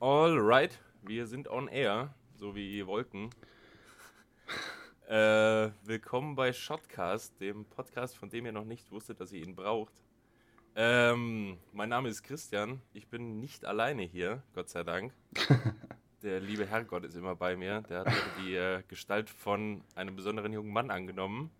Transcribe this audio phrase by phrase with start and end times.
[0.00, 3.30] Alright, wir sind on air, so wie Wolken.
[5.08, 9.56] Äh, willkommen bei Shotcast, dem Podcast, von dem ihr noch nicht wusstet, dass ihr ihn
[9.56, 9.94] braucht.
[10.76, 12.82] Ähm, mein Name ist Christian.
[12.92, 15.14] Ich bin nicht alleine hier, Gott sei Dank.
[16.22, 17.80] Der liebe Herrgott ist immer bei mir.
[17.88, 21.50] Der hat heute die äh, Gestalt von einem besonderen jungen Mann angenommen,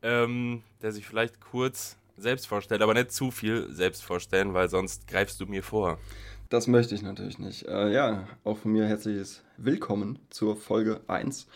[0.00, 5.06] ähm, der sich vielleicht kurz selbst vorstellt, aber nicht zu viel selbst vorstellen, weil sonst
[5.06, 5.98] greifst du mir vor.
[6.48, 7.64] Das möchte ich natürlich nicht.
[7.66, 11.48] Äh, ja, auch von mir herzliches Willkommen zur Folge 1.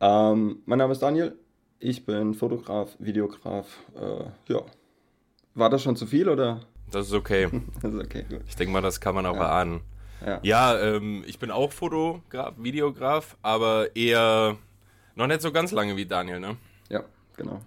[0.00, 1.34] Ähm, mein Name ist Daniel,
[1.78, 3.66] ich bin Fotograf, Videograf.
[3.96, 4.60] Äh, ja.
[5.54, 6.60] War das schon zu viel oder?
[6.90, 7.48] Das ist okay.
[7.82, 8.42] das ist okay, gut.
[8.46, 9.40] Ich denke mal, das kann man auch Ja.
[9.44, 9.80] erahnen.
[10.24, 10.40] Ja.
[10.42, 14.56] Ja, ähm, ich bin auch Fotograf, Videograf, aber eher
[15.14, 16.56] noch nicht so ganz lange wie Daniel, ne?
[16.90, 17.04] ja,
[17.36, 17.60] genau.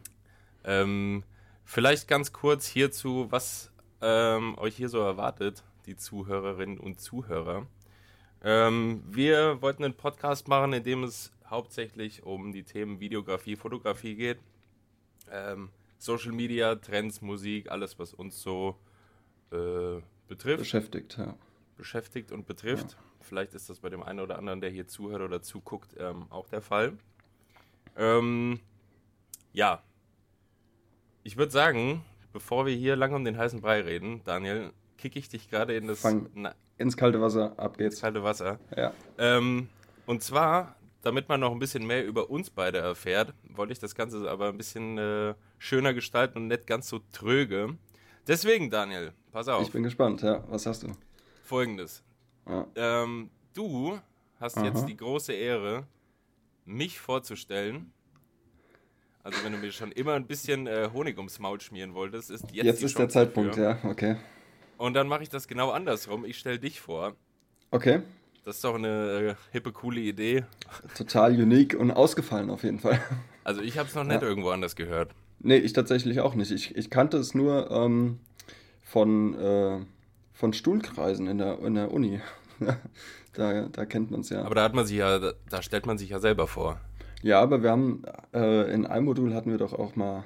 [0.64, 1.24] Ähm,
[1.64, 3.72] vielleicht ganz kurz hierzu, was
[4.02, 7.68] ähm, euch hier so erwartet, die Zuhörerinnen und Zuhörer.
[8.44, 14.16] Ähm, wir wollten einen Podcast machen, in dem es hauptsächlich um die Themen Videografie, Fotografie
[14.16, 14.40] geht.
[15.30, 18.80] Ähm, Social Media, Trends, Musik, alles, was uns so
[19.52, 21.36] äh, betrifft Beschäftigt, ja.
[21.78, 22.98] beschäftigt und betrifft.
[23.20, 26.48] Vielleicht ist das bei dem einen oder anderen, der hier zuhört oder zuguckt, ähm, auch
[26.48, 26.98] der Fall.
[27.96, 28.60] Ähm,
[29.54, 29.84] ja.
[31.24, 34.72] Ich würde sagen, bevor wir hier lange um den heißen Brei reden, Daniel,
[35.02, 38.02] kicke ich dich gerade in das Fang- na, Ins kalte Wasser, ab ins geht's.
[38.02, 38.60] kalte Wasser.
[38.76, 38.94] Ja.
[39.18, 39.68] Ähm,
[40.06, 43.94] und zwar, damit man noch ein bisschen mehr über uns beide erfährt, wollte ich das
[43.96, 47.78] Ganze aber ein bisschen äh, schöner gestalten und nicht ganz so tröge.
[48.28, 49.64] Deswegen, Daniel, pass auf.
[49.64, 50.44] Ich bin gespannt, ja.
[50.50, 50.88] Was hast du?
[51.44, 52.04] Folgendes.
[52.48, 52.66] Ja.
[52.76, 54.00] Ähm, du
[54.40, 54.66] hast Aha.
[54.66, 55.86] jetzt die große Ehre,
[56.66, 57.92] mich vorzustellen.
[59.24, 62.46] Also wenn du mir schon immer ein bisschen äh, Honig ums Maul schmieren wolltest, ist
[62.52, 63.78] jetzt, Jetzt, ist der Zeitpunkt, dafür.
[63.84, 63.90] ja.
[63.90, 64.16] Okay.
[64.82, 66.26] Und dann mache ich das genau andersrum.
[66.26, 67.14] Ich stelle dich vor.
[67.70, 68.02] Okay.
[68.46, 70.44] Das ist doch eine äh, hippe, coole Idee.
[70.98, 73.00] Total unique und ausgefallen auf jeden Fall.
[73.44, 74.28] Also ich habe es noch nicht Ja.
[74.28, 75.12] irgendwo anders gehört.
[75.40, 76.50] Nee, ich tatsächlich auch nicht.
[76.52, 78.20] Ich, ich kannte es nur ähm,
[78.84, 79.80] von, äh,
[80.34, 82.20] von Stuhlkreisen in der, in der Uni.
[83.34, 84.44] da, da kennt man es ja.
[84.44, 86.80] Aber da hat man sich ja, da, da stellt man sich ja selber vor.
[87.22, 90.24] ja, aber wir haben äh, in einem Modul hatten wir doch auch mal,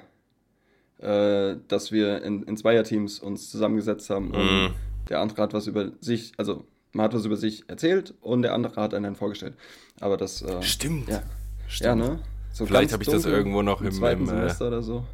[0.98, 4.74] äh, dass wir in, in Zweierteams uns zusammengesetzt haben und Mhm.
[5.08, 8.54] der andere hat was über sich, also man hat was über sich erzählt und der
[8.54, 9.54] andere hat einen dann vorgestellt.
[10.00, 11.08] Aber das, äh, Stimmt.
[11.08, 11.22] ja,
[11.68, 11.86] Stimmt.
[11.86, 12.20] ja, ne?
[12.52, 15.04] So Vielleicht habe ich das irgendwo noch im- zweiten im, äh, Semester oder so.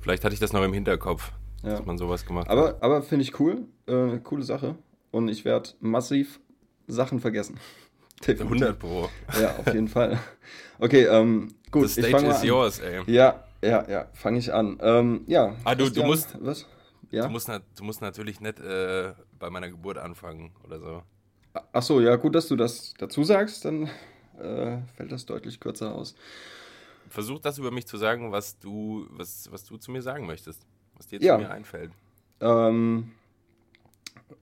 [0.00, 1.32] Vielleicht hatte ich das noch im Hinterkopf,
[1.64, 1.70] Ja.
[1.70, 2.52] dass man sowas gemacht hat.
[2.56, 4.76] Aber, aber finde ich cool, äh, coole Sache.
[5.10, 6.38] Und ich werde massiv
[6.86, 7.56] Sachen vergessen.
[8.20, 8.44] Definitiv.
[8.46, 9.08] 100 Pro.
[9.40, 10.18] Ja, auf jeden Fall.
[10.78, 11.88] Okay, ähm, gut.
[11.88, 12.46] The ich stage mal is an.
[12.46, 13.00] yours, ey.
[13.12, 14.78] Ja, ja, ja, fange ich an.
[14.80, 15.54] Ähm, ja.
[15.64, 16.66] Ah, du- du Christian, musst- Was?
[17.10, 17.24] Ja.
[17.26, 21.02] Du, musst, du musst natürlich nicht äh, bei meiner Geburt anfangen oder so.
[21.72, 23.90] Ach so, ja, gut, dass du das dazu sagst, dann
[24.40, 26.14] äh, fällt das deutlich kürzer aus.
[27.10, 30.64] Versuch das über mich zu sagen, was du, was, was du zu mir sagen möchtest.
[30.96, 31.36] Was dir Ja.
[31.36, 31.90] zu mir einfällt.
[32.40, 33.12] Ähm,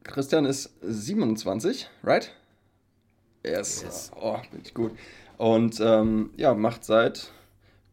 [0.04, 2.32] Christian ist 27, right?
[3.44, 3.82] Yes.
[3.82, 4.12] Yes.
[4.14, 4.92] Oh, bin ich gut.
[5.38, 7.32] Und ähm, ja, macht seit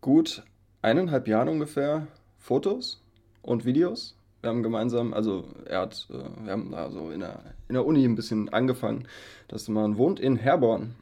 [0.02, 0.44] gut
[0.82, 2.08] eineinhalb Jahren ungefähr
[2.38, 3.02] Fotos
[3.42, 4.16] und Videos.
[4.42, 8.06] Wir haben gemeinsam, also er hat, äh, wir haben also in der, in der Uni
[8.06, 9.08] ein bisschen angefangen.
[9.48, 10.96] Das man wohnt in Herborn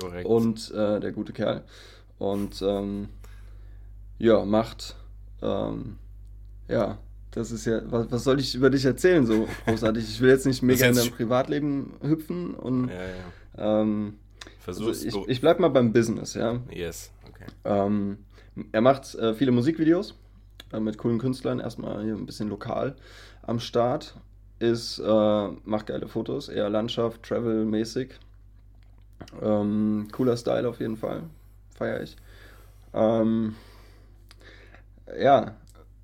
[0.00, 0.26] Korrekt.
[0.26, 1.64] und äh, der gute Kerl.
[2.18, 3.08] Und ähm,
[4.18, 4.94] ja, macht,
[5.42, 5.98] ähm,
[6.68, 6.98] ja,
[7.32, 10.04] das ist ja, was, was soll ich über dich erzählen so großartig?
[10.04, 12.94] Ich will jetzt nicht mega in dein Privatleben hüpfen und ja,
[13.58, 13.80] ja.
[13.80, 14.18] ähm,
[14.60, 14.86] Versuch's.
[14.88, 16.60] also ich, so- ich bleib mal beim Business, ja.
[16.70, 17.46] yes, okay.
[17.64, 18.18] Ähm,
[18.72, 20.14] er macht äh, viele Musikvideos
[20.72, 22.96] äh, mit coolen Künstlern, erstmal hier ein bisschen lokal
[23.42, 24.16] am Start.
[24.58, 28.10] Ist, äh, macht geile Fotos, eher Landschaft, Travel-mäßig.
[29.40, 31.24] Ähm, cooler Style auf jeden Fall,
[31.74, 32.16] feiere ich.
[32.94, 33.56] Ähm,
[35.18, 35.54] ja,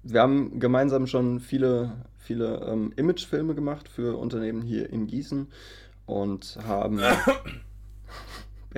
[0.02, 5.48] wir haben gemeinsam schon viele, viele ähm, Imagefilme gemacht für Unternehmen hier in Gießen
[6.06, 7.00] und haben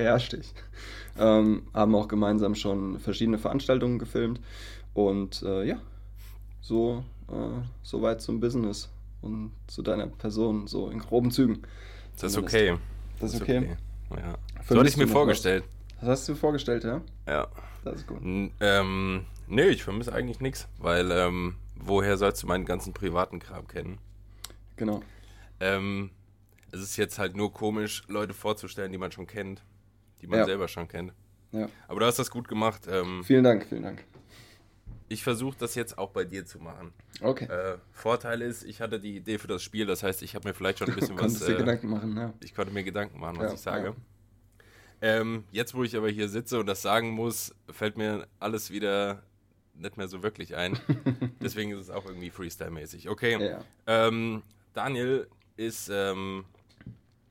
[0.00, 0.55] beherrsch dich.
[1.19, 4.41] Ähm, haben auch gemeinsam schon verschiedene Veranstaltungen gefilmt
[4.94, 5.81] und äh, ja,
[6.61, 8.88] so, äh, so weit zum Business
[9.20, 11.62] und zu deiner Person, so in groben Zügen.
[12.19, 12.79] Das ist okay.
[13.19, 13.76] Das ist okay.
[14.11, 14.38] Ja.
[14.69, 15.64] So hatte ich mir vorgestellt.
[16.00, 17.03] Das hast du dir vorgestellt, ja?
[17.26, 17.49] Ja.
[17.85, 18.23] Das ist gut.
[18.23, 23.38] N ähm, nee, ich vermisse eigentlich nichts, weil ähm, woher sollst du meinen ganzen privaten
[23.38, 23.99] Kram kennen?
[24.76, 25.03] Genau.
[25.61, 26.11] Ähm,
[26.73, 29.62] es ist jetzt halt nur komisch, Leute vorzustellen, die man schon kennt,
[30.22, 30.44] die man Ja.
[30.44, 31.12] selber schon kennt.
[31.52, 31.69] Ja.
[31.88, 32.82] Aber du hast das gut gemacht.
[32.88, 34.05] Ähm, Vielen Dank, vielen Dank.
[35.08, 36.93] ich versuche das jetzt auch bei dir zu machen.
[37.20, 37.46] Okay.
[37.46, 40.55] Äh, Vorteil ist, ich hatte die Idee für das Spiel, das heißt, ich habe mir
[40.55, 41.38] vielleicht schon ein bisschen Du was.
[41.40, 42.32] dir äh, Gedanken machen, ja.
[42.44, 43.96] Ich konnte mir Gedanken machen, was Ja, ich sage.
[45.02, 49.22] Ähm, jetzt, wo ich aber hier sitze und das sagen muss, fällt mir alles wieder
[49.75, 50.78] nicht mehr so wirklich ein.
[51.43, 53.08] Deswegen ist es auch irgendwie Freestyle-mäßig.
[53.08, 53.56] Okay.
[53.87, 54.43] Ähm,
[54.75, 55.26] Daniel
[55.56, 56.44] ist, ähm,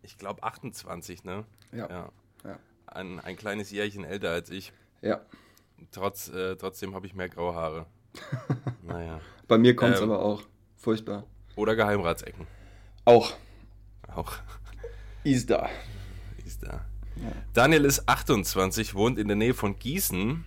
[0.01, 1.45] ich glaube, 28, ne?
[1.71, 2.11] Ja.
[2.91, 4.71] Ein, ein kleines Jährchen älter als ich.
[5.01, 5.21] ja.
[5.91, 7.85] Trotz, äh, trotzdem habe ich mehr graue Haare.
[8.83, 9.21] naja.
[9.47, 10.11] Bei mir kommt es Ähm.
[10.11, 10.43] aber auch.
[10.75, 11.23] Furchtbar.
[11.55, 12.45] Oder Geheimratsecken.
[13.05, 13.33] Auch.
[14.13, 14.33] Auch.
[15.23, 15.69] Ist da.
[16.45, 16.85] Ist da.
[17.15, 17.31] Ja.
[17.53, 20.43] Daniel ist 28, wohnt in der Nähe von Gießen.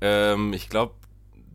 [0.00, 0.94] Ähm, ich glaube,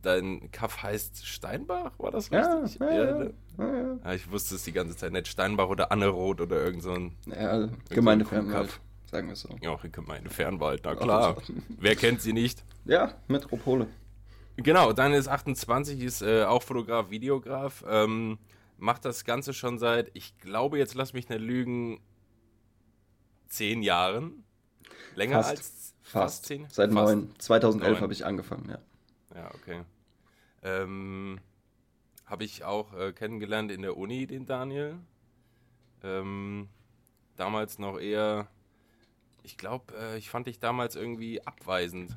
[0.02, 2.80] dein Kaff heißt Steinbach, war das Ja, richtig?
[2.80, 3.18] ja, ja.
[3.18, 3.34] ne?
[3.58, 4.00] Ja, ja.
[4.06, 5.28] Ja, ich wusste es die ganze Zeit nicht.
[5.28, 8.80] Steinbach oder Anneroth oder irgend so ein ja Gemeinde so ein Fernwald, Kuhkaff.
[9.10, 9.56] Sagen wir es so.
[9.62, 11.38] ja, Gemeinde Fernwald, na klar.
[11.80, 12.64] Wer kennt sie nicht?
[12.86, 13.88] Ja, Metropole.
[14.58, 17.84] Genau, Daniel ist 28, ist äh, auch Fotograf, Videograf.
[17.88, 18.38] Ähm,
[18.78, 22.02] macht das Ganze schon seit, ich glaube, jetzt lass mich nicht lügen,
[23.48, 24.44] zehn Jahren.
[25.16, 25.50] Länger Fast.
[25.50, 26.46] als Fast.
[26.46, 26.68] zehn?
[26.70, 27.16] Seit Fast.
[27.16, 27.34] neun.
[27.40, 28.02] 2011 Neun.
[28.02, 28.80] habe ich angefangen, ja.
[29.36, 29.82] Ja, okay.
[30.64, 31.40] Ähm,
[32.26, 34.98] Habe ich auch äh, kennengelernt in der Uni, den Daniel.
[36.04, 36.68] Ähm,
[37.36, 38.48] damals noch eher,
[39.50, 42.16] ich glaube, äh, ich fand dich damals irgendwie abweisend.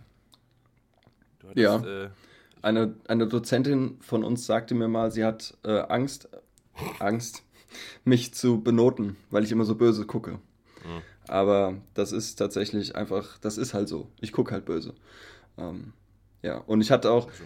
[1.39, 1.79] Du Ja.
[1.83, 2.11] äh,
[2.61, 6.29] Eine, eine Dozentin von uns sagte mir mal, sie hat äh, Angst,
[7.01, 7.43] Angst,
[8.05, 10.33] mich zu benoten, weil ich immer so böse gucke.
[10.33, 11.03] Mhm.
[11.27, 14.09] Aber das ist tatsächlich einfach, das ist halt so.
[14.21, 14.95] Ich gucke halt böse.
[15.57, 15.95] Ähm,
[16.43, 17.45] ja, und ich hatte auch, so.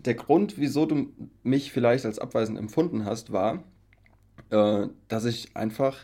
[0.00, 1.12] der Grund, wieso du
[1.42, 3.64] mich vielleicht als abweisend empfunden hast, war,
[4.50, 5.96] äh, dass ich einfach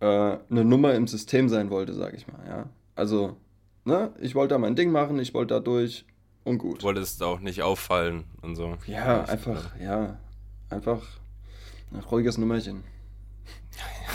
[0.00, 0.06] äh,
[0.50, 2.40] eine Nummer im System sein wollte, sage ich mal.
[2.46, 2.68] Ja?
[2.96, 3.36] Also,
[3.84, 6.04] ne, ich wollte da mein Ding machen, ich wollte da durch
[6.44, 6.80] und gut.
[6.80, 8.76] Du wolltest auch nicht auffallen und so.
[8.86, 10.18] Ja, einfach, ja,
[10.68, 11.02] einfach
[11.92, 12.82] ein ruhiges Nummerchen.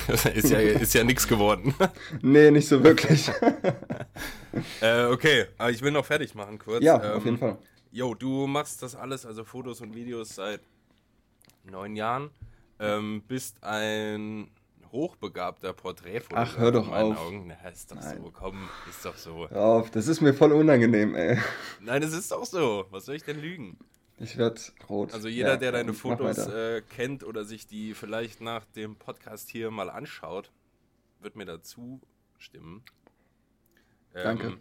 [0.36, 1.74] ist ja, ist ja nichts geworden.
[2.22, 3.30] Nee, nicht so wirklich.
[4.82, 6.84] äh, okay, aber ich will noch fertig machen kurz.
[6.84, 7.58] ja, Ähm, auf jeden Fall.
[7.92, 10.62] Jo, du machst das alles, also Fotos und Videos seit
[11.64, 12.30] neun Jahren.
[12.80, 14.50] Ähm, bist ein
[14.92, 16.54] hochbegabter Porträtfotograf.
[16.54, 17.20] Ach, hör doch in meinen auf.
[17.20, 17.48] Augen.
[17.48, 18.18] Na, ist doch Nein.
[18.24, 19.50] so, komm, ist doch so.
[19.50, 21.38] Hör auf, das ist mir voll unangenehm, ey.
[21.82, 22.86] Nein, es ist doch so.
[22.92, 23.78] Was soll ich denn lügen?
[24.18, 25.14] Ich werd rot.
[25.14, 29.50] Also jeder, Ja, der deine Fotos äh, kennt oder sich die vielleicht nach dem Podcast
[29.50, 30.52] hier mal anschaut,
[31.20, 32.00] wird mir dazu
[32.38, 32.84] stimmen.
[34.14, 34.58] Ähm, Danke.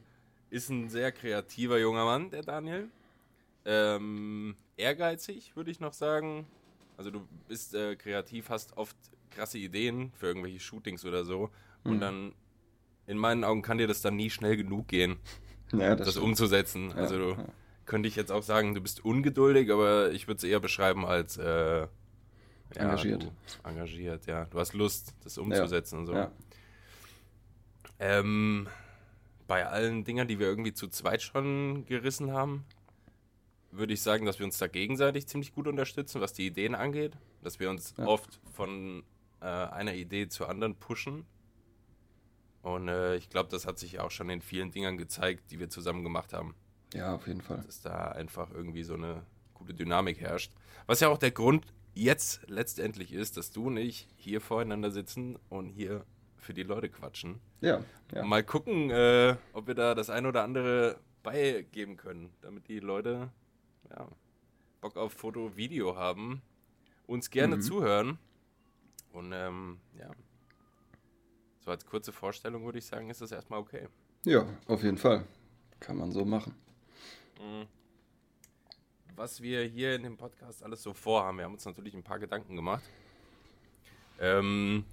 [0.50, 2.88] Ist ein sehr kreativer junger Mann, der Daniel.
[3.65, 6.47] Ähm, ehrgeizig, würde ich noch sagen.
[6.97, 8.97] Also du bist äh, kreativ, hast oft
[9.34, 11.50] krasse Ideen für irgendwelche Shootings oder so.
[11.84, 12.00] Und Mhm.
[12.00, 12.34] dann,
[13.06, 15.16] in meinen Augen, kann dir das dann nie schnell genug gehen,
[15.72, 16.25] ja, das, stimmt.
[16.26, 16.90] umzusetzen.
[16.90, 17.44] Ja, also du, ja.
[17.84, 21.36] könnte ich jetzt auch sagen, du bist ungeduldig, aber ich würde es eher beschreiben als
[21.36, 21.86] äh,
[22.76, 23.22] Engagiert.
[23.25, 24.46] Du, engagiert, ja.
[24.46, 26.26] Du hast Lust, das umzusetzen und so.
[28.00, 28.66] Ähm,
[29.46, 32.64] bei allen Dingern, die wir irgendwie zu zweit schon gerissen haben,
[33.70, 37.12] würde ich sagen, dass wir uns da gegenseitig ziemlich gut unterstützen, was die Ideen angeht.
[37.42, 38.06] Dass wir uns Ja.
[38.06, 39.02] oft von
[39.44, 41.26] äh, einer Idee zur anderen pushen.
[42.62, 45.69] Und äh, ich glaube, das hat sich auch schon in vielen Dingern gezeigt, die wir
[45.69, 46.55] zusammen gemacht haben.
[46.94, 47.62] ja, auf jeden Fall.
[47.67, 50.52] dass da einfach irgendwie so eine gute Dynamik herrscht.
[50.87, 55.38] Was ja auch der Grund jetzt letztendlich ist, dass du und ich hier voreinander sitzen
[55.50, 56.04] und hier
[56.38, 57.40] für die Leute quatschen.
[57.61, 57.83] Ja,
[58.14, 58.25] ja.
[58.25, 63.30] Mal gucken, äh, ob wir da das ein oder andere beigeben können, damit die Leute
[63.90, 64.09] ja,
[64.80, 66.42] Bock auf Foto, Video haben,
[67.07, 67.62] uns gerne Mhm.
[67.62, 68.18] zuhören.
[69.14, 70.11] Und ähm, ja,
[71.61, 73.88] so als kurze Vorstellung würde ich sagen, ist das erstmal okay.
[74.25, 75.25] Ja, auf jeden Fall.
[75.80, 76.54] Kann man so machen.
[77.38, 77.66] Mhm.
[79.16, 82.18] Was wir hier in dem Podcast alles so vorhaben, wir haben uns natürlich ein paar
[82.18, 82.83] Gedanken gemacht.
[84.18, 84.85] Ähm,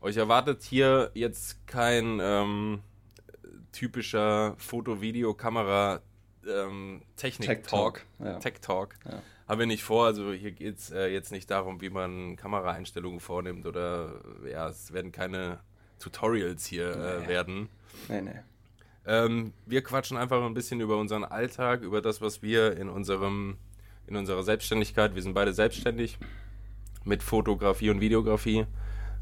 [0.00, 2.82] euch erwartet hier jetzt kein ähm,
[3.70, 6.02] typischer Foto-, Video-, Kamera-
[6.46, 8.04] ähm, Technik-Talk.
[9.04, 9.22] Ja.
[9.48, 10.04] Haben wir nicht vor.
[10.06, 14.92] Also hier geht es äh, jetzt nicht darum, wie man Kameraeinstellungen vornimmt oder ja, es
[14.92, 15.58] werden keine
[15.98, 17.28] Tutorials hier äh, Nee.
[17.28, 17.68] werden.
[18.08, 18.38] Nee, nee.
[19.06, 23.56] Ähm, wir quatschen einfach ein bisschen über unseren Alltag, über das, was wir in unserem,
[24.06, 26.18] in unserer Selbstständigkeit, wir sind beide selbstständig
[27.04, 28.66] mit Fotografie und Videografie.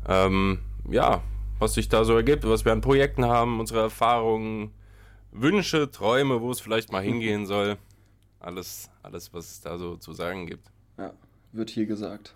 [0.08, 0.58] Ähm,
[0.90, 1.22] ja,
[1.60, 4.72] was sich da so ergibt, was wir an Projekten haben, unsere Erfahrungen,
[5.30, 7.76] Wünsche, Träume, wo es vielleicht mal hingehen soll.
[8.40, 11.12] Alles, alles, was es da so zu sagen gibt, Ja,
[11.52, 12.34] wird hier gesagt.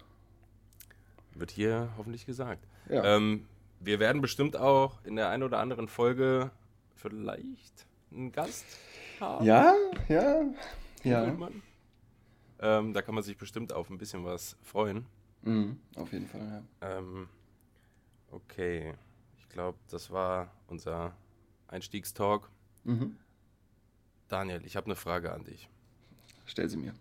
[1.35, 2.67] wird hier hoffentlich gesagt.
[2.89, 3.05] Ja.
[3.17, 3.47] Ähm,
[3.81, 6.51] wir werden bestimmt auch in der einen oder anderen Folge
[6.97, 8.65] vielleicht einen Gast
[9.21, 9.45] haben.
[9.45, 9.75] ja,
[10.09, 10.43] ja.
[11.03, 11.37] Ja.
[12.63, 15.07] Ähm, da kann man sich bestimmt auf ein bisschen was freuen.
[15.43, 16.99] Mhm, auf jeden Fall, ja.
[16.99, 17.29] Ähm,
[18.31, 18.95] okay.
[19.39, 21.15] Ich glaube, das war unser
[21.69, 22.51] Einstiegstalk.
[22.85, 23.17] Mhm.
[24.29, 25.69] Daniel, ich habe eine Frage an dich.
[26.51, 26.95] Stell sie mir.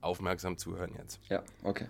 [0.00, 1.20] Aufmerksam zuhören jetzt.
[1.28, 1.88] Ja, okay.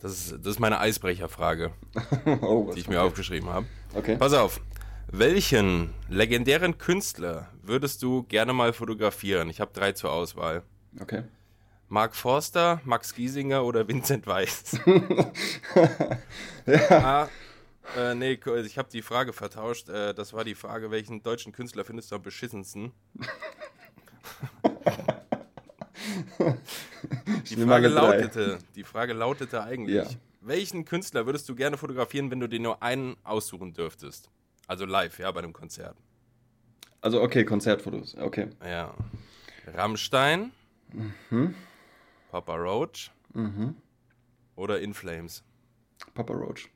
[0.00, 1.72] Das ist, das ist meine Eisbrecherfrage,
[2.40, 3.66] oh, die ich mir aufgeschrieben habe.
[3.94, 4.16] Okay.
[4.16, 4.62] Pass auf.
[5.08, 9.50] Welchen legendären Künstler würdest du gerne mal fotografieren?
[9.50, 10.62] Ich habe drei zur Auswahl.
[10.98, 11.24] Okay.
[11.88, 14.80] Mark Forster, Max Giesinger oder Vincent Weiss?
[16.66, 16.90] ja.
[16.90, 17.28] Ah,
[17.98, 19.90] äh, nee, ich habe die Frage vertauscht.
[19.90, 22.92] Äh, das war die Frage, welchen deutschen Künstler findest du am beschissensten?
[27.50, 30.18] die, Frage lautete, die Frage lautete eigentlich, ja.
[30.40, 34.30] welchen Künstler würdest du gerne fotografieren, wenn du dir nur einen aussuchen dürftest?
[34.66, 35.96] Also live, ja, bei einem Konzert.
[37.00, 38.48] Also okay, Konzertfotos, okay.
[38.62, 38.94] Ja.
[39.74, 40.52] Rammstein,
[40.92, 41.54] mhm.
[42.30, 43.74] Papa Roach mhm.
[44.56, 45.42] oder In Flames?
[46.14, 46.68] Papa Roach.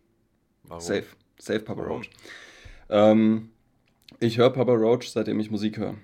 [0.65, 0.81] Warum?
[0.81, 1.07] Safe,
[1.39, 1.99] safe Papa Warum?
[1.99, 2.11] Roach.
[2.89, 3.51] Ähm,
[4.21, 5.97] ich höre Papa Roach, seitdem ich Musik höre.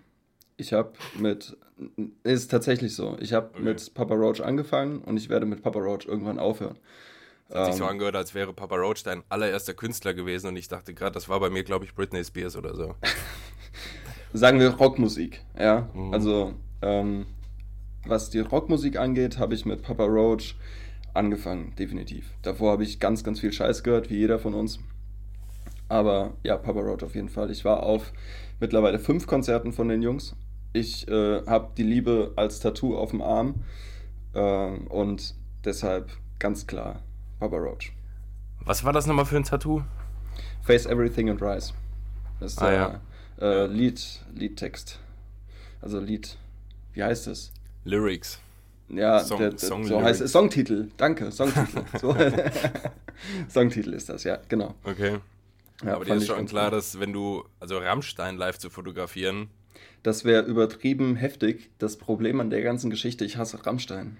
[0.61, 1.57] Ich habe mit,
[2.23, 3.63] ist tatsächlich so, ich habe okay.
[3.63, 6.77] mit Papa Roach angefangen und ich werde mit Papa Roach irgendwann aufhören.
[7.49, 10.49] Das hat ähm, sich so ähm, angehört, als wäre Papa Roach dein allererster Künstler gewesen
[10.49, 12.95] und ich dachte gerade, das war bei mir, glaube ich, Britney Spears oder so.
[14.33, 15.89] Sagen wir Rockmusik, ja.
[15.95, 16.13] Mhm.
[16.13, 16.53] Also,
[16.83, 17.27] ähm,
[18.05, 20.57] was die Rockmusik angeht, habe ich mit Papa Roach
[21.15, 22.31] angefangen, definitiv.
[22.43, 24.79] Davor habe ich ganz, ganz viel Scheiß gehört, wie jeder von uns.
[25.89, 27.51] Aber ja, Papa Roach auf jeden Fall.
[27.51, 28.13] Ich war auf
[28.61, 30.37] mittlerweile fünf Konzerten von den Jungs.
[30.73, 33.65] Ich äh, habe die Liebe als Tattoo auf dem Arm
[34.35, 35.35] äh, und
[35.65, 37.03] deshalb ganz klar
[37.41, 37.93] Papa Roach.
[38.65, 39.83] Was war das nochmal für ein Tattoo?
[40.63, 41.73] Face Everything and Rise.
[42.39, 43.01] Das ist ah, der
[43.41, 43.65] ja.
[43.65, 45.01] äh, Lied, Liedtext.
[45.81, 46.39] Also Lied,
[46.93, 47.53] wie heißt es?
[47.85, 48.39] Lyrics.
[48.89, 50.33] Ja, Song, der, der, Song so heißt es.
[50.33, 51.85] Songtitel, danke, Songtitel.
[52.01, 52.15] so,
[53.49, 54.75] Songtitel ist das, ja, genau.
[54.85, 55.19] Okay.
[55.85, 59.49] Ja, Aber dir ist schon klar, dass wenn du, also Rammstein live zu fotografieren.
[60.03, 61.71] Das wäre übertrieben heftig.
[61.79, 64.17] Das Problem an der ganzen Geschichte, ich hasse Rammstein.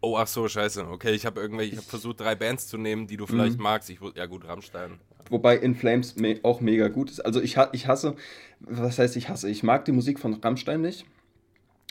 [0.00, 0.86] Oh, ach so, scheiße.
[0.88, 3.62] Okay, ich habe irgendwie, ich habe versucht, drei Bands zu nehmen, die du vielleicht mhm.
[3.62, 3.88] magst.
[3.88, 5.00] Ich, ja gut, Rammstein.
[5.30, 7.20] Wobei In Flames me auch mega gut ist.
[7.20, 8.14] Also ich, ich hasse,
[8.60, 9.48] was heißt ich hasse?
[9.48, 11.06] Ich mag die Musik von Rammstein nicht.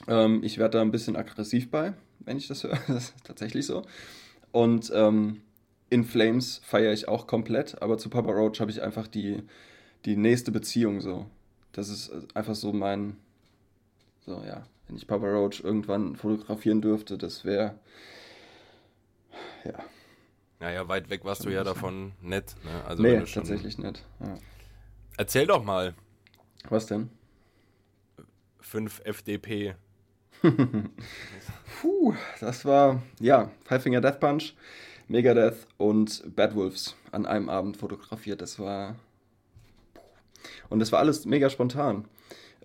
[0.08, 2.78] Ähm, ich werde da ein bisschen aggressiv bei, wenn ich das höre.
[2.88, 3.84] Das ist tatsächlich so.
[4.52, 5.42] Und ähm,
[5.90, 9.42] In Flames feiere ich auch komplett, aber zu Papa Roach habe ich einfach die,
[10.06, 11.26] die nächste Beziehung so.
[11.74, 13.18] Das ist einfach so mein,
[14.26, 17.78] so ja, wenn ich Papa Roach irgendwann fotografieren dürfte, das wäre,
[19.66, 19.74] ja.
[20.60, 22.56] Naja, weit weg warst du ja davon nett.
[22.64, 22.86] Ne?
[22.86, 24.04] Also nee, tatsächlich nett.
[24.22, 24.38] Ja.
[25.18, 25.94] Erzähl doch mal.
[26.70, 27.10] Was denn?
[28.62, 29.76] 5 FDP.
[31.82, 34.54] Puh, das war, ja, Five Finger Death Punch,
[35.08, 38.42] Megadeth und Bad Wolves an einem Abend fotografiert.
[38.42, 38.96] Das war.
[40.70, 42.06] Und das war alles mega spontan.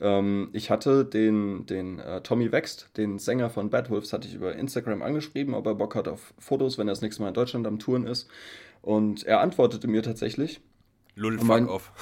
[0.00, 4.34] Ähm, ich hatte den, den äh, Tommy Wext, den Sänger von Bad Wolves, hatte ich
[4.34, 7.34] über Instagram angeschrieben, ob er Bock hat auf Fotos, wenn er das nächste Mal in
[7.34, 8.28] Deutschland am Touren ist.
[8.82, 10.60] Und er antwortete mir tatsächlich.
[11.14, 11.92] Lull, fuck off.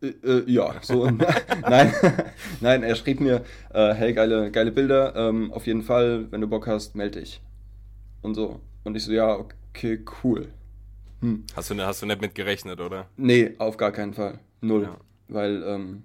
[0.00, 1.08] Äh, äh, ja, so.
[1.62, 1.92] nein,
[2.60, 6.46] nein, er schrieb mir, äh, hey, geile, geile Bilder, ähm, auf jeden Fall, wenn du
[6.46, 7.40] Bock hast, melde dich.
[8.20, 8.60] Und so.
[8.84, 10.48] Und ich so, ja, okay, cool.
[11.20, 11.44] Hm.
[11.54, 13.08] Hast, du, hast du nicht mit gerechnet, oder?
[13.16, 14.40] Nee, auf gar keinen Fall.
[14.62, 14.84] Null.
[14.84, 14.96] Ja.
[15.28, 16.04] Weil, ähm,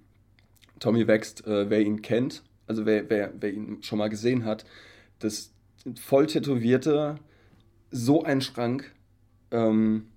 [0.80, 4.66] Tommy wächst, äh, wer ihn kennt, also wer, wer, wer ihn schon mal gesehen hat,
[5.20, 5.54] das
[5.96, 7.16] voll tätowierte,
[7.92, 8.92] so ein Schrank.
[9.52, 10.08] Ähm,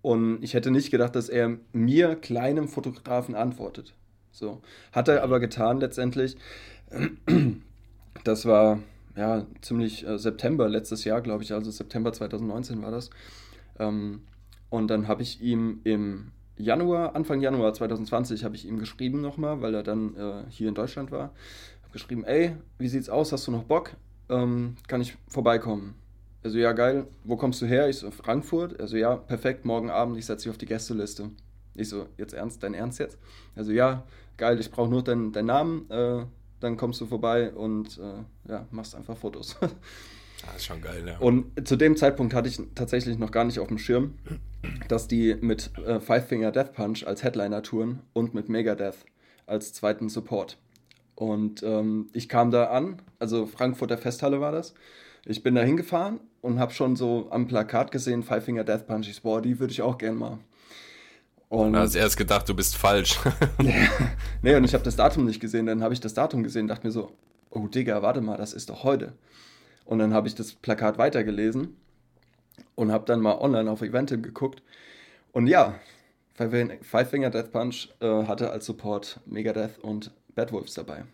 [0.00, 3.94] und ich hätte nicht gedacht, dass er mir, kleinem Fotografen, antwortet.
[4.30, 4.62] So.
[4.92, 6.36] Hat er aber getan letztendlich.
[8.24, 8.80] Das war
[9.16, 13.10] ja ziemlich äh, September letztes Jahr, glaube ich, also September 2019 war das.
[13.78, 14.22] Ähm,
[14.70, 19.60] und dann habe ich ihm im Januar, Anfang Januar 2020 habe ich ihm geschrieben nochmal,
[19.60, 21.30] weil er dann äh, hier in Deutschland war.
[21.82, 23.32] Habe geschrieben, ey, wie sieht's aus?
[23.32, 23.92] Hast du noch Bock?
[24.28, 25.94] Ähm, kann ich vorbeikommen?
[26.42, 27.06] Also ja, geil.
[27.24, 27.88] Wo kommst du her?
[27.88, 28.80] Ich so, Frankfurt.
[28.80, 31.30] Also ja, perfekt, morgen Abend, ich setze dich auf die Gästeliste.
[31.74, 33.18] Ich so, jetzt ernst, dein Ernst jetzt?
[33.54, 34.04] Also ja,
[34.36, 36.24] geil, ich brauche nur deinen dein Namen, äh,
[36.60, 39.56] dann kommst du vorbei und äh, ja, machst einfach Fotos.
[40.40, 41.18] Das ah, ist schon geil, ja.
[41.18, 44.14] Und zu dem Zeitpunkt hatte ich tatsächlich noch gar nicht auf dem Schirm,
[44.88, 48.96] dass die mit äh, Five Finger Death Punch als Headliner touren und mit Megadeth
[49.46, 50.58] als zweiten Support.
[51.14, 54.74] Und ähm, ich kam da an, also Frankfurter Festhalle war das.
[55.24, 59.08] Ich bin da hingefahren und habe schon so am Plakat gesehen, Five Finger Death Punch.
[59.08, 60.38] Ich so, boah, die würde ich auch gern mal.
[61.48, 63.18] Und du hast erst gedacht, du bist falsch.
[64.42, 65.66] nee, und ich habe das Datum nicht gesehen.
[65.66, 67.12] Dann habe ich das Datum gesehen dachte mir so,
[67.50, 69.14] oh Digga, warte mal, das ist doch heute.
[69.86, 71.76] Und dann habe ich das Plakat weitergelesen
[72.74, 74.62] und habe dann mal online auf Eventim geguckt.
[75.32, 75.74] Und ja,
[76.34, 81.04] Five Finger Death Punch äh, hatte als Support Megadeth und Bad Wolves dabei.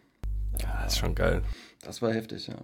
[0.61, 1.43] Ja, ist schon geil.
[1.83, 2.57] Das war heftig, ja.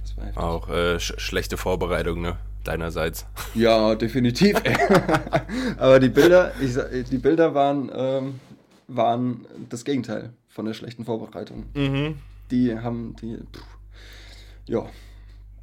[0.00, 0.42] Das war heftig.
[0.42, 2.38] Auch äh, sch schlechte Vorbereitung, ne?
[2.64, 3.26] Deinerseits.
[3.54, 4.56] Ja, definitiv.
[5.78, 6.74] Aber die Bilder, ich,
[7.10, 8.40] die Bilder waren, ähm,
[8.86, 11.66] waren das Gegenteil von der schlechten Vorbereitung.
[11.74, 12.18] Mhm.
[12.50, 13.64] Die haben, die, pff,
[14.66, 14.86] ja.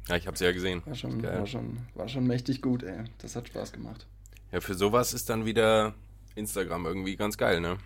[0.08, 0.82] Ja, ich hab's ja gesehen.
[0.86, 3.04] War schon, war, schon, war schon mächtig gut, ey.
[3.18, 4.06] Das hat Spaß gemacht.
[4.52, 5.94] Ja, für sowas ist dann wieder
[6.34, 7.76] Instagram irgendwie ganz geil, ne?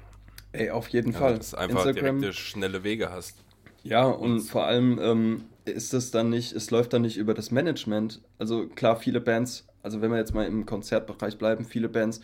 [0.53, 1.39] Ey, auf jeden Fall.
[1.39, 3.37] Dass du einfach Instagram, direkte, schnelle Wege hast.
[3.83, 7.51] Ja, und vor allem ähm, ist es dann nicht, es läuft dann nicht über das
[7.51, 8.21] Management.
[8.39, 12.21] Also klar, viele Bands, also wenn wir jetzt mal im Konzertbereich bleiben, viele Bands,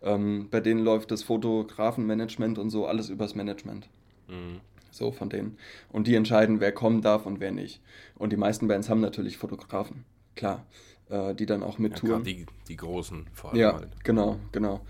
[0.00, 3.88] ähm, bei denen läuft das Fotografenmanagement und so alles übers Management.
[4.28, 4.60] Mhm.
[4.92, 5.56] So von denen.
[5.90, 7.80] Und die entscheiden, wer kommen darf und wer nicht.
[8.14, 10.04] Und die meisten Bands haben natürlich Fotografen,
[10.36, 10.64] klar,
[11.08, 12.24] äh, die dann auch mit ja, touren.
[12.24, 13.60] Die, die großen vor allem.
[13.60, 14.04] Ja, halt.
[14.04, 14.82] genau, genau.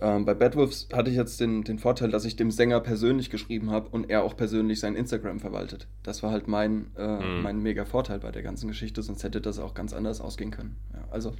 [0.00, 3.30] Ähm, bei Bad Wolves hatte ich jetzt den, den Vorteil, dass ich dem Sänger persönlich
[3.30, 5.88] geschrieben habe und er auch persönlich sein Instagram verwaltet.
[6.04, 7.42] Das war halt mein, äh, mhm.
[7.42, 10.76] mein mega Vorteil bei der ganzen Geschichte, sonst hätte das auch ganz anders ausgehen können.
[10.94, 11.34] Ja, also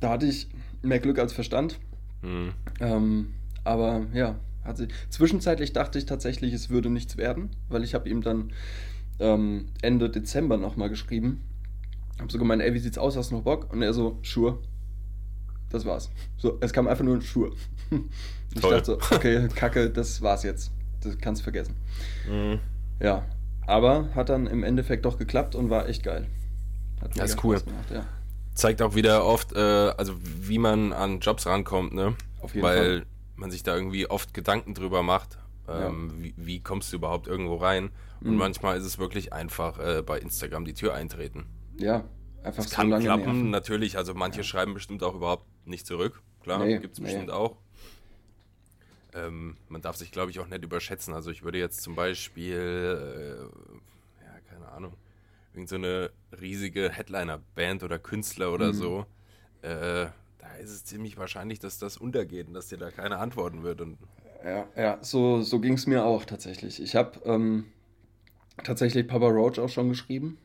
[0.00, 0.48] da hatte ich
[0.82, 1.78] mehr Glück als Verstand.
[2.22, 2.52] Mhm.
[2.80, 4.88] Ähm, aber ja, hat sie.
[5.08, 8.52] Zwischenzeitlich dachte ich tatsächlich, es würde nichts werden, weil ich habe ihm dann
[9.18, 11.42] ähm, Ende Dezember nochmal geschrieben.
[12.18, 13.72] Habe so gemeint, ey, wie sieht's aus, hast du noch Bock?
[13.72, 14.58] Und er so, sure.
[15.70, 16.10] Das war's.
[16.36, 17.52] So, es kam einfach nur ein Schuhe.
[18.52, 20.72] Ich dachte so, okay, Kacke, das war's jetzt.
[21.02, 21.76] Das kannst du vergessen.
[22.28, 22.58] Mhm.
[22.98, 23.24] Ja,
[23.64, 26.26] aber hat dann im Endeffekt doch geklappt und war echt geil.
[27.00, 27.60] Hat das ist cool.
[27.60, 28.04] Gemacht, ja.
[28.54, 29.60] Zeigt auch wieder oft, äh,
[29.96, 32.16] also wie man an Jobs rankommt, ne?
[32.40, 33.06] Auf jeden Weil Fall.
[33.40, 35.38] Man sich da irgendwie oft Gedanken drüber macht.
[35.68, 36.22] Ähm, ja.
[36.22, 37.90] wie, wie, kommst du überhaupt irgendwo rein?
[38.20, 38.36] Und mhm.
[38.36, 41.46] manchmal ist es wirklich einfach äh, bei Instagram die Tür eintreten.
[41.78, 42.04] Ja,
[42.42, 43.50] einfach das so kann klappen, nerven.
[43.50, 43.96] natürlich.
[43.96, 44.44] Also manche ja.
[44.44, 46.22] schreiben bestimmt auch überhaupt nicht zurück.
[46.42, 47.32] Klar, nee, gibt es bestimmt nee.
[47.32, 47.56] auch.
[49.14, 51.14] Ähm, man darf sich, glaube ich, auch nicht überschätzen.
[51.14, 54.94] Also ich würde jetzt zum Beispiel, äh, ja, keine Ahnung,
[55.54, 58.74] irgend so eine riesige Headliner-Band oder Künstler oder mhm.
[58.74, 59.06] so,
[59.62, 60.06] äh,
[60.54, 63.80] ist es ziemlich wahrscheinlich, dass das untergeht und dass dir da keiner antworten wird.
[63.80, 63.98] Und
[64.44, 66.82] ja, ja, so, so ging es mir auch tatsächlich.
[66.82, 67.66] Ich habe ähm,
[68.64, 70.38] tatsächlich Papa Roach auch schon geschrieben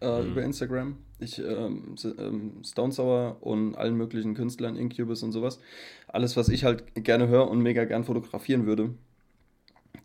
[0.00, 0.30] äh, mhm.
[0.32, 0.96] über Instagram.
[1.18, 5.58] Ich, ähm, ähm, Stone Sour und allen möglichen Künstlern, Incubus und sowas.
[6.06, 8.94] Alles, was ich halt gerne höre und mega gern fotografieren würde,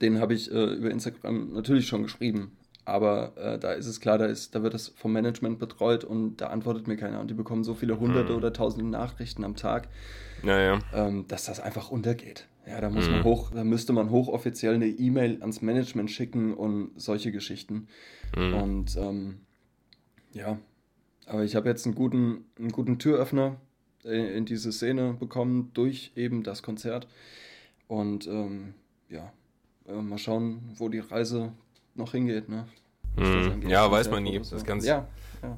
[0.02, 2.58] den habe ich äh, über Instagram natürlich schon geschrieben.
[2.86, 6.38] Aber äh, da ist es klar, da, ist, da wird das vom Management betreut und
[6.38, 7.22] da antwortet mir keiner.
[7.22, 8.38] Und die bekommen so viele hunderte mhm.
[8.38, 9.88] oder tausende Nachrichten am Tag,
[10.44, 10.80] ja, ja.
[10.94, 12.48] Ähm, dass das einfach untergeht.
[12.68, 13.14] Ja, da muss mhm.
[13.14, 17.88] man hoch, da müsste man hochoffiziell eine E-Mail ans Management schicken und solche Geschichten.
[18.36, 18.54] Mhm.
[18.54, 19.38] Und ähm,
[20.34, 20.58] ja,
[21.26, 23.58] aber ich habe jetzt einen guten, einen guten Türöffner
[24.04, 27.08] in diese Szene bekommen durch eben das Konzert.
[27.88, 28.74] Und ähm,
[29.10, 29.32] ja,
[29.88, 31.54] äh, mal schauen, wo die Reise
[31.96, 32.50] noch hingeht.
[32.50, 32.68] Ne?
[33.16, 33.68] Mhm.
[33.68, 34.40] Ja, weiß man nie.
[34.40, 35.08] Das kann, sich, ja,
[35.42, 35.58] ja.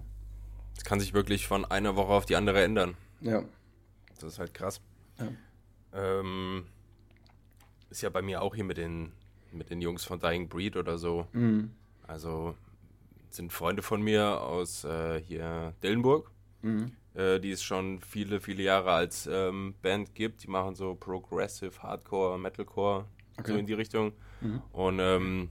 [0.76, 2.96] das kann sich wirklich von einer Woche auf die andere ändern.
[3.22, 3.44] Ja.
[4.16, 4.82] Das ist halt krass.
[5.20, 5.28] Ja.
[5.94, 6.66] Ähm,
[7.90, 9.12] ist ja bei mir auch hier mit den,
[9.52, 11.28] mit den Jungs von Dying Breed oder so.
[11.34, 11.72] Mhm.
[12.08, 12.56] Also
[13.30, 16.92] sind Freunde von mir aus äh, hier Dellenburg, mhm.
[17.14, 20.44] äh, die es schon viele, viele Jahre als ähm, Band gibt.
[20.44, 23.06] Die machen so Progressive, Hardcore, Metalcore,
[23.38, 23.52] okay.
[23.52, 24.14] so in die Richtung.
[24.42, 24.62] Mhm.
[24.72, 25.50] Und ähm,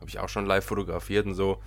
[0.00, 1.62] habe ich auch schon live fotografiert und so.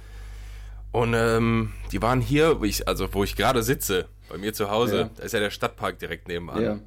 [0.91, 4.69] Und ähm, die waren hier, wo ich, also wo ich gerade sitze, bei mir zu
[4.69, 5.09] Hause, ja.
[5.15, 6.61] da ist ja der Stadtpark direkt nebenan.
[6.61, 6.79] Ja.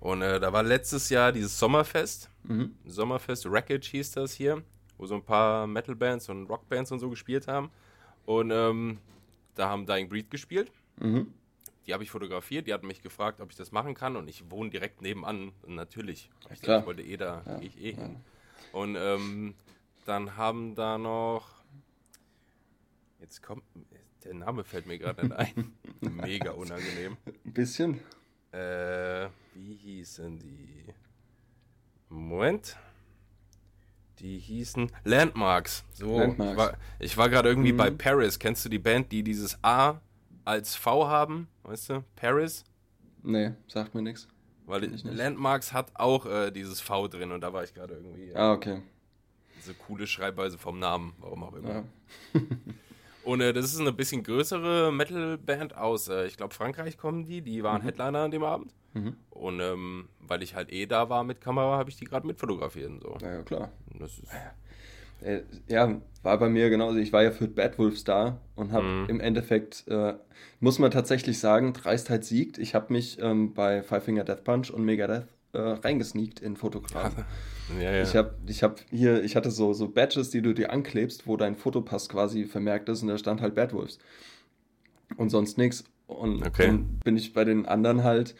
[0.00, 2.30] Und äh, da war letztes Jahr dieses Sommerfest.
[2.44, 2.74] Mhm.
[2.86, 4.62] Sommerfest, Wreckage hieß das hier
[5.02, 7.70] wo so ein paar Metal-Bands und Rock-Bands und so gespielt haben.
[8.24, 8.98] Und ähm,
[9.56, 10.70] da haben Dying Breed gespielt.
[11.00, 11.34] Mhm.
[11.86, 14.48] Die habe ich fotografiert, die hatten mich gefragt, ob ich das machen kann und ich
[14.48, 15.50] wohne direkt nebenan.
[15.62, 17.58] Und natürlich, ich, dachte, ich wollte eh da, ja.
[17.60, 18.16] ich eh hin.
[18.70, 19.54] Und ähm,
[20.04, 21.48] dann haben da noch,
[23.20, 23.64] jetzt kommt,
[24.24, 25.72] der Name fällt mir gerade nicht ein.
[26.00, 27.16] Mega unangenehm.
[27.44, 28.00] Ein bisschen.
[28.52, 30.94] Äh, wie hießen die?
[32.08, 32.76] Moment.
[34.18, 35.84] Die hießen Landmarks.
[35.94, 36.52] So, Landmarks.
[36.52, 37.78] Ich war, ich war gerade irgendwie mhm.
[37.78, 38.38] bei Paris.
[38.38, 40.00] Kennst du die Band, die dieses A
[40.44, 41.48] als V haben?
[41.62, 42.04] Weißt du?
[42.14, 42.64] Paris?
[43.22, 44.28] Nee, sagt mir nichts.
[44.66, 48.28] Weil Landmarks hat auch äh, dieses V drin und da war ich gerade irgendwie.
[48.28, 48.82] Ja, ah, okay.
[49.62, 51.68] Diese coole Schreibweise vom Namen, warum auch immer.
[51.68, 51.84] Ja.
[53.24, 57.42] und äh, das ist eine bisschen größere Metal-Band aus, äh, ich glaube, Frankreich kommen die.
[57.42, 57.86] Die waren mhm.
[57.86, 58.74] Headliner an dem Abend.
[58.94, 59.16] Mhm.
[59.30, 63.02] Und ähm, weil ich halt eh da war mit Kamera, habe ich die gerade mitfotografiert.
[63.02, 63.16] So.
[63.20, 63.72] Ja, klar.
[63.98, 64.28] Das ist
[65.20, 66.98] Äh, ja, war bei mir genauso.
[66.98, 69.06] Ich war ja für Bad Wolves da und habe mhm.
[69.08, 70.14] im Endeffekt, äh,
[70.58, 72.58] muss man tatsächlich sagen, Dreistheit siegt.
[72.58, 77.24] Ich habe mich ähm, bei Five Finger Death Punch und Megadeth äh, reingesneakt in Fotografen.
[77.80, 78.02] Ja, ja.
[78.02, 81.38] Ich habe ich hab hier, ich hatte so, so Badges, die du dir anklebst, wo
[81.38, 83.98] dein Fotopass quasi vermerkt ist und da stand halt Bad Wolves.
[85.16, 85.84] Und sonst nichts.
[86.06, 86.66] Und okay.
[86.66, 88.34] dann bin ich bei den anderen halt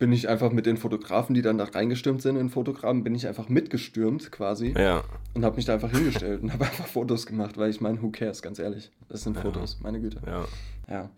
[0.00, 3.28] bin ich einfach mit den Fotografen, die dann da reingestürmt sind in Fotografen, bin ich
[3.28, 4.72] einfach mitgestürmt quasi.
[4.76, 5.04] Ja.
[5.34, 8.10] Und habe mich da einfach hingestellt und habe einfach Fotos gemacht, weil ich meine, who
[8.10, 8.90] cares, ganz ehrlich.
[9.08, 10.20] Das sind Fotos, meine Güte.
[10.26, 10.46] Ja.
[10.88, 11.10] Ja.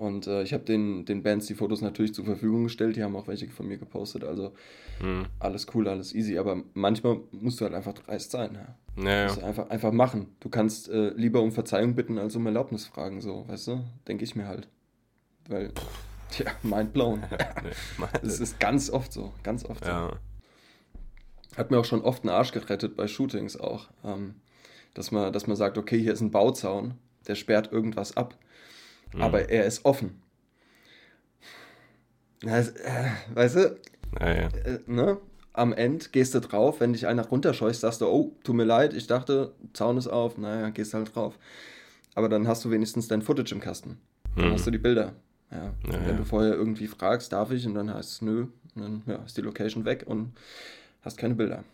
[0.00, 3.14] Und äh, ich habe den, den Bands die Fotos natürlich zur Verfügung gestellt, die haben
[3.16, 4.54] auch welche von mir gepostet, also
[5.02, 5.26] mhm.
[5.38, 8.54] alles cool, alles easy, aber manchmal musst du halt einfach dreist sein.
[8.96, 9.04] Ja.
[9.04, 9.44] Ja, ja.
[9.44, 10.28] einfach, einfach machen.
[10.40, 13.84] Du kannst äh, lieber um Verzeihung bitten, als um Erlaubnis fragen, so, weißt du?
[14.08, 14.68] Denke ich mir halt.
[15.50, 15.70] Weil
[16.30, 17.22] Tja, mind blown.
[18.22, 19.90] das ist ganz oft so, ganz oft so.
[19.90, 20.12] Ja.
[21.58, 23.90] Hat mir auch schon oft einen Arsch gerettet bei Shootings auch.
[24.02, 24.36] Ähm,
[24.94, 26.94] dass, man, dass man sagt, okay, hier ist ein Bauzaun,
[27.26, 28.34] der sperrt irgendwas ab,
[29.14, 29.22] mhm.
[29.22, 30.20] aber er ist offen.
[32.46, 33.78] Also, äh, weißt du,
[34.20, 34.48] ja, ja.
[34.48, 35.18] Äh, ne?
[35.52, 38.94] am Ende gehst du drauf, wenn dich einer runterscheucht, sagst du, oh, tut mir leid,
[38.94, 41.38] ich dachte, Zaun ist auf, naja, gehst halt drauf.
[42.14, 43.98] Aber dann hast du wenigstens dein Footage im Kasten.
[44.36, 44.52] Dann mhm.
[44.52, 45.12] hast du die Bilder.
[45.50, 45.74] Ja.
[45.90, 49.16] ja wenn du vorher irgendwie fragst, darf ich, und dann heißt es nö, dann ja,
[49.16, 50.32] ist die Location weg und
[51.02, 51.64] hast keine Bilder.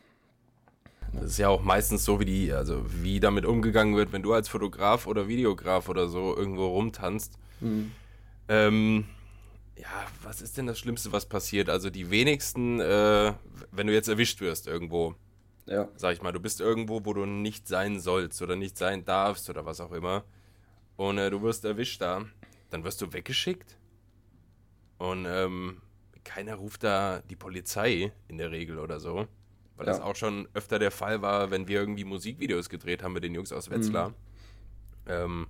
[1.12, 4.32] Das ist ja auch meistens so, wie die, also wie damit umgegangen wird, wenn du
[4.32, 7.38] als Fotograf oder Videograf oder so irgendwo rumtanzt.
[7.60, 7.92] Mhm.
[8.48, 9.04] Ähm,
[9.76, 11.68] ja, was ist denn das Schlimmste, was passiert?
[11.68, 13.32] Also die wenigsten, äh,
[13.72, 15.14] wenn du jetzt erwischt wirst irgendwo,
[15.66, 15.88] ja.
[15.96, 19.50] sag ich mal, du bist irgendwo, wo du nicht sein sollst oder nicht sein darfst
[19.50, 20.24] oder was auch immer,
[20.96, 22.24] und äh, du wirst erwischt da,
[22.70, 23.76] dann wirst du weggeschickt
[24.98, 25.82] und ähm,
[26.24, 29.26] keiner ruft da die Polizei in der Regel oder so.
[29.76, 29.92] Weil ja.
[29.92, 33.34] das auch schon öfter der Fall war, wenn wir irgendwie Musikvideos gedreht haben mit den
[33.34, 34.10] Jungs aus Wetzlar.
[34.10, 34.14] Mhm.
[35.08, 35.46] Ähm,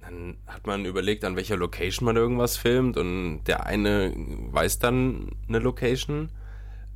[0.00, 5.30] dann hat man überlegt, an welcher Location man irgendwas filmt und der eine weiß dann
[5.48, 6.30] eine Location.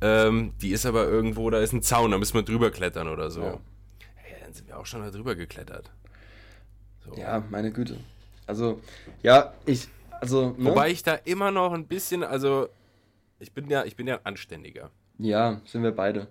[0.01, 3.31] Ähm, die ist aber irgendwo, da ist ein Zaun, da müssen wir drüber klettern oder
[3.31, 3.41] so.
[3.41, 3.59] Ja.
[4.15, 5.91] Hey, dann sind wir auch schon da drüber geklettert.
[7.05, 7.19] So.
[7.19, 7.97] Ja, meine Güte.
[8.45, 8.79] Also,
[9.23, 9.87] ja, ich,
[10.21, 10.55] also.
[10.57, 10.65] Ne?
[10.65, 12.69] Wobei ich da immer noch ein bisschen, also,
[13.39, 14.91] ich bin ja, ich bin ja anständiger.
[15.17, 16.27] Ja, sind wir beide.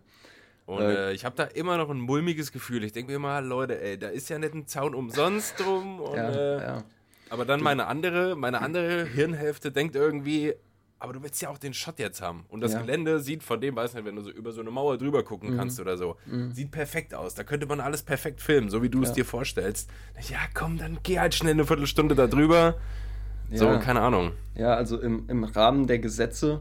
[0.68, 2.85] Und äh, äh, ich habe da immer noch ein mulmiges Gefühl.
[2.85, 5.98] Ich denke mir immer, Leute, ey, da ist ja nicht ein Zaun umsonst drum.
[5.98, 6.85] Und, ja, äh, ja.
[7.31, 10.52] Aber dann meine andere, meine andere Hirnhälfte denkt irgendwie,
[10.98, 12.44] aber du willst ja auch den Shot jetzt haben.
[12.48, 12.83] Und das ja.
[12.83, 15.54] Gelände sieht von dem, weiß nicht, wenn du so über so eine Mauer drüber gucken
[15.54, 15.57] mhm.
[15.57, 16.52] kannst oder so, mhm.
[16.52, 17.35] sieht perfekt aus.
[17.35, 19.88] Da könnte man alles perfekt filmen, so wie du es dir vorstellst.
[20.28, 22.76] Ja, komm, dann geh halt schnell eine Viertelstunde da drüber.
[23.50, 24.33] So, keine Ahnung.
[24.54, 26.61] Ja, also im, im Rahmen der Gesetze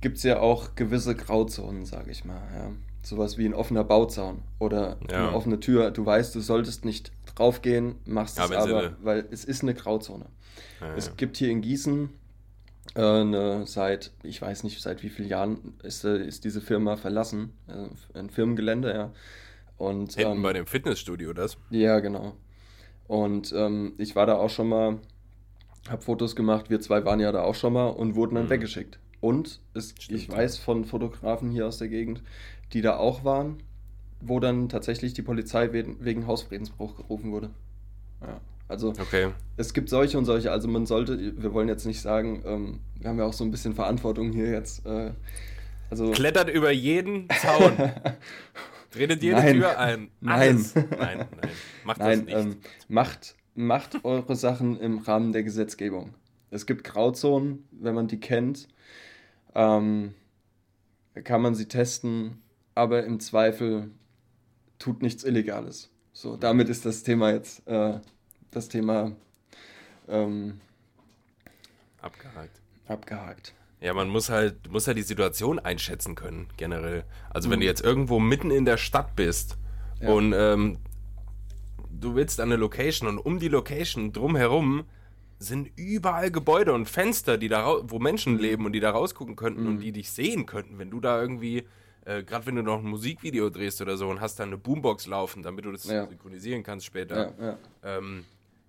[0.00, 2.40] gibt es ja auch gewisse Grauzonen, sage ich mal.
[2.54, 2.70] Ja.
[3.02, 5.90] Sowas wie ein offener Bauzaun oder eine offene Tür.
[5.90, 10.26] Du weißt, du solltest nicht draufgehen, machst es aber, weil es ist eine Grauzone.
[10.96, 12.10] es gibt hier in Gießen
[12.94, 16.96] äh, eine, seit, ich weiß nicht, seit wie vielen Jahren ist, äh, ist diese Firma
[16.96, 17.52] verlassen.
[17.68, 19.12] Äh, ein Firmengelände, ja.
[19.76, 21.56] Und, Hinten ähm, bei dem Fitnessstudio, das?
[21.70, 22.34] Ja, genau.
[23.06, 24.98] Und ähm, ich war da auch schon mal,
[25.88, 28.50] habe Fotos gemacht, wir zwei waren ja da auch schon mal und wurden dann mhm.
[28.50, 28.98] weggeschickt.
[29.20, 32.22] Und es, ich weiß von Fotografen hier aus der Gegend,
[32.72, 33.62] die da auch waren,
[34.20, 37.50] wo dann tatsächlich die Polizei wegen, Hausfriedensbruch gerufen wurde.
[38.20, 38.40] Ja.
[38.68, 39.30] Also okay.
[39.56, 40.52] es gibt solche und solche.
[40.52, 43.50] Also man sollte, wir wollen jetzt nicht sagen, ähm, wir haben ja auch so ein
[43.50, 44.84] bisschen Verantwortung hier jetzt.
[44.84, 45.12] Äh,
[45.88, 47.72] also Klettert über jeden Zaun.
[48.90, 49.56] Tretet jede nein.
[49.56, 50.10] Tür ein.
[50.24, 50.74] Alles.
[50.74, 50.88] Nein.
[50.98, 51.50] Nein, nein.
[51.84, 52.36] Macht nein, das nicht.
[52.36, 52.56] Ähm,
[52.88, 56.14] macht, macht eure Sachen im Rahmen der Gesetzgebung.
[56.50, 58.68] Es gibt Grauzonen, wenn man die kennt,
[59.58, 60.14] ähm,
[61.24, 62.40] kann man sie testen,
[62.76, 63.90] aber im Zweifel
[64.78, 65.90] tut nichts Illegales.
[66.12, 67.98] So, damit ist das Thema jetzt äh,
[68.52, 69.12] das Thema
[70.08, 70.60] ähm,
[72.00, 72.60] abgehakt.
[72.86, 73.54] Abgehakt.
[73.80, 77.04] Ja, man muss halt, muss halt die Situation einschätzen können, generell.
[77.30, 77.52] Also mhm.
[77.52, 79.58] wenn du jetzt irgendwo mitten in der Stadt bist
[80.00, 80.08] ja.
[80.08, 80.78] und ähm,
[81.90, 84.84] du willst an eine Location und um die Location drumherum
[85.38, 88.40] sind überall Gebäude und Fenster, die da wo Menschen mhm.
[88.40, 89.68] leben und die da rausgucken könnten mhm.
[89.68, 91.64] und die dich sehen könnten, wenn du da irgendwie
[92.08, 95.06] äh, gerade wenn du noch ein Musikvideo drehst oder so und hast da eine Boombox
[95.06, 96.06] laufen, damit du das ja.
[96.06, 97.34] synchronisieren kannst später.
[97.38, 97.58] Ja, ja.
[97.82, 98.24] Ähm,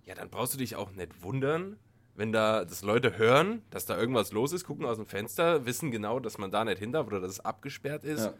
[0.06, 1.78] ja, dann brauchst du dich auch nicht wundern,
[2.16, 5.90] wenn da das Leute hören, dass da irgendwas los ist, gucken aus dem Fenster, wissen
[5.90, 8.26] genau, dass man da nicht hin darf oder dass es abgesperrt ist.
[8.26, 8.34] Ja.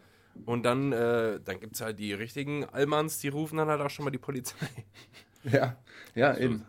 [0.44, 3.90] Und dann, äh, dann gibt es halt die richtigen Allmanns, die rufen dann halt auch
[3.90, 4.66] schon mal die Polizei.
[5.50, 5.78] Ja,
[6.14, 6.66] ja, eben.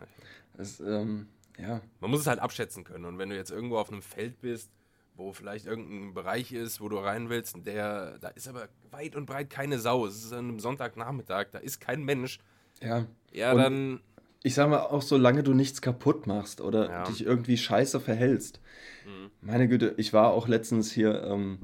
[0.56, 1.28] Das, ähm,
[1.62, 1.82] ja.
[2.00, 3.06] Man muss es halt abschätzen können.
[3.06, 4.72] Und wenn du jetzt irgendwo auf einem Feld bist,
[5.16, 9.26] wo vielleicht irgendein Bereich ist, wo du rein willst, der, da ist aber weit und
[9.26, 10.06] breit keine Sau.
[10.06, 12.40] Es ist an einem Sonntagnachmittag, da ist kein Mensch.
[12.82, 13.06] Ja.
[13.32, 14.00] Ja, Und dann.
[14.44, 17.04] Ich sag mal, auch solange du nichts kaputt machst oder Ja.
[17.04, 18.60] dich irgendwie scheiße verhältst.
[19.06, 19.30] Mhm.
[19.42, 21.60] Meine Güte, ich war auch letztens hier ähm,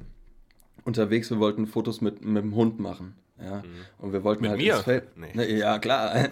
[0.84, 3.16] unterwegs, wir wollten Fotos mit, mit dem Hund machen.
[3.44, 3.64] Ja.
[4.00, 4.52] Und wir wollten Mhm.
[4.52, 4.74] Mit halt mir?
[4.76, 5.18] ins Feld.
[5.18, 5.32] Nee.
[5.34, 6.30] Ne, ja, klar.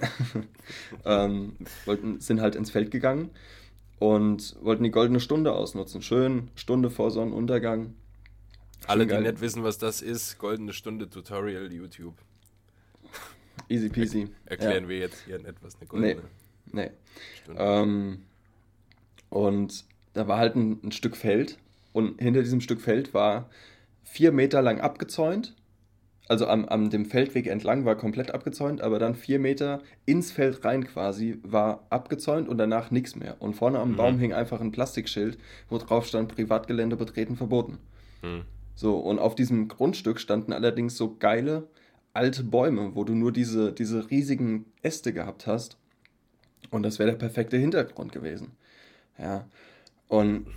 [1.06, 3.30] ähm, wollten, sind halt ins Feld gegangen
[4.00, 6.02] und wollten die goldene Stunde ausnutzen.
[6.02, 7.94] Schön, Stunde vor Sonnenuntergang.
[8.88, 9.22] Alle, die geil.
[9.24, 12.16] nicht wissen, was das ist, Goldene Stunde Tutorial YouTube.
[13.70, 14.28] Easy peasy.
[14.46, 16.22] Erklären wir jetzt hier nicht, was eine goldene
[16.72, 16.92] Nee.
[17.44, 18.24] Stunde Ähm,
[19.30, 21.58] und da war halt ein, ein Stück Feld
[21.94, 23.50] und hinter diesem Stück Feld war
[24.04, 25.56] vier Meter lang abgezäunt.
[26.28, 30.66] Also am, am dem Feldweg entlang war komplett abgezäunt, aber dann vier Meter ins Feld
[30.66, 33.36] rein quasi war abgezäunt und danach nichts mehr.
[33.40, 33.96] Und vorne am Mhm.
[33.96, 35.38] Baum hing einfach ein Plastikschild,
[35.70, 37.78] wo drauf stand Privatgelände betreten verboten.
[38.22, 38.42] Hm.
[38.74, 41.68] So, und auf diesem Grundstück standen allerdings so geile
[42.14, 45.78] alte Bäume, wo du nur diese, diese riesigen Äste gehabt hast.
[46.72, 48.54] Und das wäre der perfekte Hintergrund gewesen.
[49.20, 49.46] Ja.
[50.08, 50.48] Und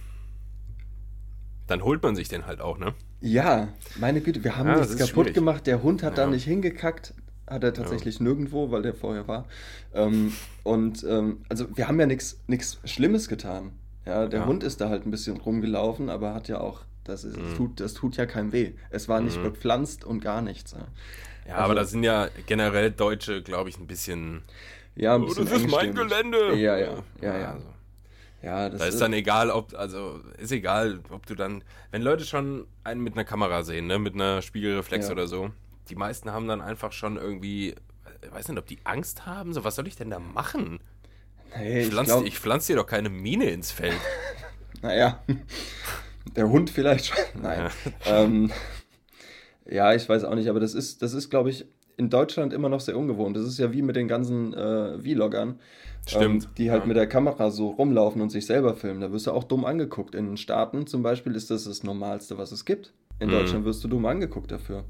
[1.67, 2.95] Dann holt man sich den halt auch, ne?
[3.21, 5.35] Ja, meine Güte, wir haben Ja, nichts das kaputt schwierig.
[5.35, 5.67] gemacht.
[5.67, 6.31] Der Hund hat da Ja.
[6.31, 7.15] nicht hingekackt.
[7.47, 9.47] Hat er tatsächlich nirgendwo, weil der vorher war.
[9.95, 13.73] Ähm, und ähm, also wir haben ja nichts nichts Schlimmes getan.
[14.05, 14.47] Ja, der Ja.
[14.47, 17.57] Hund ist da halt ein bisschen rumgelaufen, aber hat ja auch, das, ist, das, Mhm.
[17.57, 18.73] tut, das tut ja keinem weh.
[18.91, 19.45] Es war nicht Mhm.
[19.45, 20.73] bepflanzt und gar nichts.
[20.73, 20.79] Ja,
[21.47, 24.43] Ja, Also- aber da sind ja generell Deutsche, glaube ich, ein bisschen.
[24.95, 25.95] ja ein Oh, bisschen das ist mein.
[25.95, 26.55] Gelände!
[26.57, 27.53] Ja, ja, ja, ja.
[27.55, 27.67] Also,
[28.43, 32.25] Ja, das da ist dann egal, ob, also, ist egal, ob du dann, wenn Leute
[32.25, 35.13] schon einen mit einer Kamera sehen, ne, mit einer Spiegelreflex Ja.
[35.13, 35.51] oder so,
[35.89, 37.75] die meisten haben dann einfach schon irgendwie,
[38.23, 40.79] ich weiß nicht, ob die Angst haben, so, was soll ich denn da machen?
[41.57, 43.97] nee, Ich ich pflanze glaub, ich pflanz dir doch keine Mine ins Feld.
[44.81, 45.21] Naja,
[46.37, 47.19] der Hund vielleicht schon.
[47.43, 47.69] Nein.
[48.05, 48.23] Ja.
[48.23, 48.53] Ähm,
[49.69, 52.69] ja, ich weiß auch nicht, aber das ist, das ist, glaube ich, in Deutschland immer
[52.69, 53.37] noch sehr ungewohnt.
[53.37, 55.59] Das ist ja wie mit den ganzen äh, Vloggern,
[56.09, 56.87] Stimmt, ähm, die halt ja.
[56.87, 59.01] mit der Kamera so rumlaufen und sich selber filmen.
[59.01, 60.15] Da wirst du auch dumm angeguckt.
[60.15, 62.93] In den Staaten zum Beispiel ist das das Normalste, was es gibt.
[63.21, 63.33] In Mhm.
[63.33, 64.85] Deutschland wirst du dumm angeguckt dafür.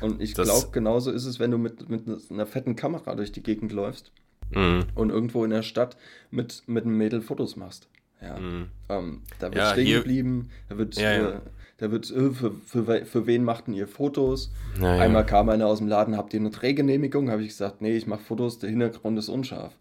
[0.00, 3.42] Und ich glaube, genauso ist es, wenn du mit, mit einer fetten Kamera durch die
[3.42, 4.12] Gegend läufst
[4.54, 4.84] Mhm.
[4.94, 5.96] und irgendwo in der Stadt
[6.30, 7.88] mit, mit einem Mädel Fotos machst.
[8.22, 8.38] Ja.
[8.38, 8.66] Mhm.
[8.88, 11.28] Ähm, da wird Ja, stehen hier- geblieben, da wird, Ja, ja.
[11.30, 11.40] Äh,
[11.78, 14.50] da wird äh, für, für, für wen machten ihr Fotos?
[14.82, 17.30] Einmal kam einer aus dem Laden, habt ihr eine Drehgenehmigung?
[17.30, 19.72] Habe ich gesagt, nee, ich mache Fotos, der Hintergrund ist unscharf.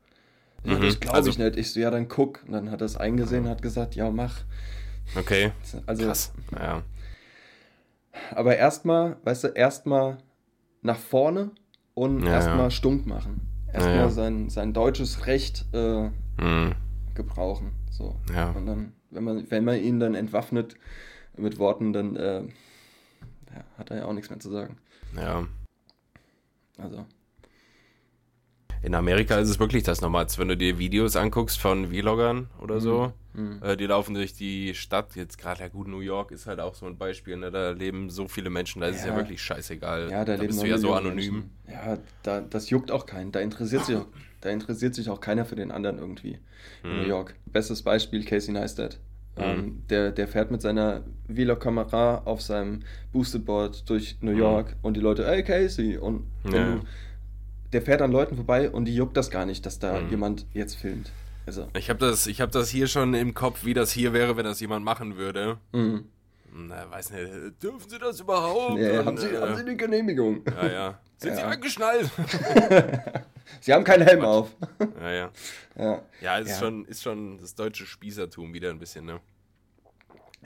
[0.63, 1.55] Ja, Mhm, das glaube also- ich nicht.
[1.57, 2.43] Ich so, ja, dann guck.
[2.45, 4.41] Und dann hat er es eingesehen und hat gesagt, ja, mach.
[5.15, 5.51] Okay,
[5.85, 6.33] Also, krass.
[6.59, 6.83] Ja.
[8.31, 10.17] aber erstmal, weißt du, erstmal
[10.81, 11.51] nach vorne
[11.93, 12.69] und Ja, erstmal ja.
[12.71, 13.41] stunk machen.
[13.71, 16.75] Erstmal Ja, sein, sein deutsches Recht äh, Mhm.
[17.13, 17.71] gebrauchen.
[17.91, 18.15] So.
[18.33, 18.51] Ja.
[18.51, 20.75] Und dann, wenn man, wenn man ihn dann entwaffnet
[21.37, 22.43] mit Worten, dann äh,
[23.77, 24.77] hat er ja auch nichts mehr zu sagen.
[25.15, 25.45] ja.
[26.79, 27.05] Also,
[28.83, 32.79] In Amerika ist es wirklich das Normalste, wenn du dir Videos anguckst von Vloggern oder
[32.79, 33.11] so.
[33.33, 33.59] mhm.
[33.61, 35.15] Äh, die laufen durch die Stadt.
[35.15, 37.37] Jetzt gerade, ja gut, New York ist halt auch so ein Beispiel.
[37.37, 37.51] Ne?
[37.51, 39.15] Da leben so viele Menschen, da ist es ja Ja.
[39.17, 40.09] wirklich scheißegal.
[40.11, 41.15] ja, da, leben bist du ja so anonym.
[41.15, 41.51] Menschen.
[41.71, 43.31] Ja, da, das juckt auch keinen.
[43.31, 44.07] Da interessiert sich auch,
[44.41, 46.39] da interessiert sich auch keiner für den anderen irgendwie.
[46.83, 46.95] In Mhm.
[46.97, 47.35] New York.
[47.45, 48.99] Bestes Beispiel, Casey Neistat.
[49.37, 49.43] Mhm.
[49.43, 54.37] Ähm, der, der fährt mit seiner Vlog-Kamera auf seinem Boosted Board durch New Mhm.
[54.37, 56.75] York und die Leute, hey Casey, und wenn Ja.
[56.77, 56.81] du,
[57.73, 60.09] der fährt an Leuten vorbei und die juckt das gar nicht, dass da Mhm.
[60.09, 61.11] jemand jetzt filmt.
[61.45, 64.35] Also, Ich habe das, ich hab das hier schon im Kopf, wie das hier wäre,
[64.37, 65.57] wenn das jemand machen würde.
[65.71, 66.05] mhm.
[66.59, 68.79] Na, weiß nicht, dürfen Sie das überhaupt?
[68.79, 70.41] Ja, haben, Sie, äh, haben Sie die Genehmigung?
[70.47, 70.99] Ja, ja.
[71.17, 71.49] Sind Sie Ja.
[71.49, 72.09] angeschnallt?
[73.61, 74.55] Sie haben keinen Helm auf.
[75.01, 75.31] ja, ja.
[75.77, 76.55] Ja, Ja, ist, Ja.
[76.59, 79.19] Schon, ist schon das deutsche Spießertum wieder ein bisschen, ne?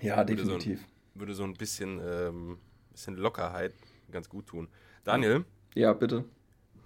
[0.01, 0.85] ja Würde so definitiv.
[1.13, 2.57] Würde so ein bisschen, ähm,
[2.91, 3.73] bisschen Lockerheit
[4.11, 4.67] ganz gut tun.
[5.03, 6.25] Daniel, Ja, bitte.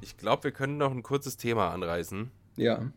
[0.02, 2.32] Ich glaube, wir können noch ein kurzes Thema anreißen.
[2.58, 2.92] Ja.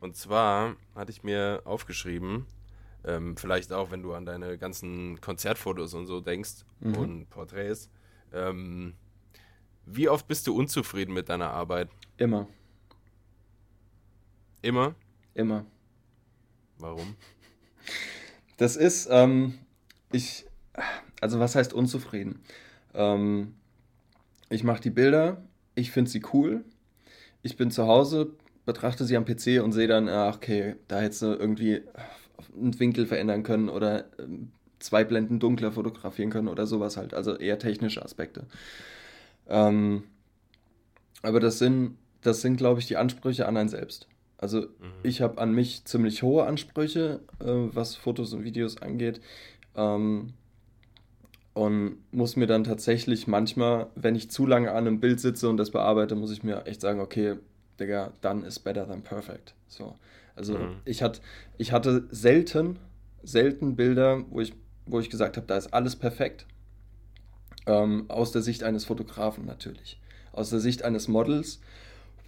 [0.00, 2.46] Und zwar hatte ich mir aufgeschrieben,
[3.04, 6.94] ähm, vielleicht auch, wenn du an deine ganzen Konzertfotos und so denkst Mhm.
[6.96, 7.90] und Porträts,
[8.32, 8.94] ähm,
[9.86, 11.88] wie oft bist du unzufrieden mit deiner Arbeit?
[12.16, 12.46] Immer.
[14.62, 14.94] Immer?
[15.34, 15.64] Immer.
[16.78, 17.16] Warum?
[18.56, 19.58] Das ist, ähm,
[20.12, 20.46] ich,
[21.20, 22.40] also was heißt unzufrieden?
[22.94, 23.54] Ähm,
[24.50, 25.42] ich mache die Bilder,
[25.74, 26.64] ich finde sie cool.
[27.42, 28.32] Ich bin zu Hause,
[28.66, 31.82] betrachte sie am PC und sehe dann, ach, okay, da hättest du irgendwie
[32.56, 37.14] einen Winkel verändern können oder ähm, zwei Blenden dunkler fotografieren können oder sowas halt.
[37.14, 38.46] Also eher technische Aspekte.
[39.48, 40.04] Ähm,
[41.22, 44.06] aber das sind, das sind, glaube ich, die Ansprüche an einen selbst.
[44.38, 44.66] Also Mhm.
[45.02, 49.20] ich habe an mich ziemlich hohe Ansprüche, äh, was Fotos und Videos angeht.
[49.76, 50.32] Ähm,
[51.52, 55.56] und muss mir dann tatsächlich manchmal, wenn ich zu lange an einem Bild sitze und
[55.56, 57.36] das bearbeite, muss ich mir echt sagen, okay,
[57.78, 59.54] Digga, done is better than perfect.
[59.66, 59.96] So.
[60.36, 60.76] Also mhm.
[60.84, 61.20] ich, hat,
[61.58, 62.78] ich hatte selten,
[63.22, 64.54] selten Bilder, wo ich,
[64.86, 66.46] wo ich gesagt habe, da ist alles perfekt.
[67.66, 70.00] Ähm, aus der Sicht eines Fotografen natürlich.
[70.32, 71.60] Aus der Sicht eines Models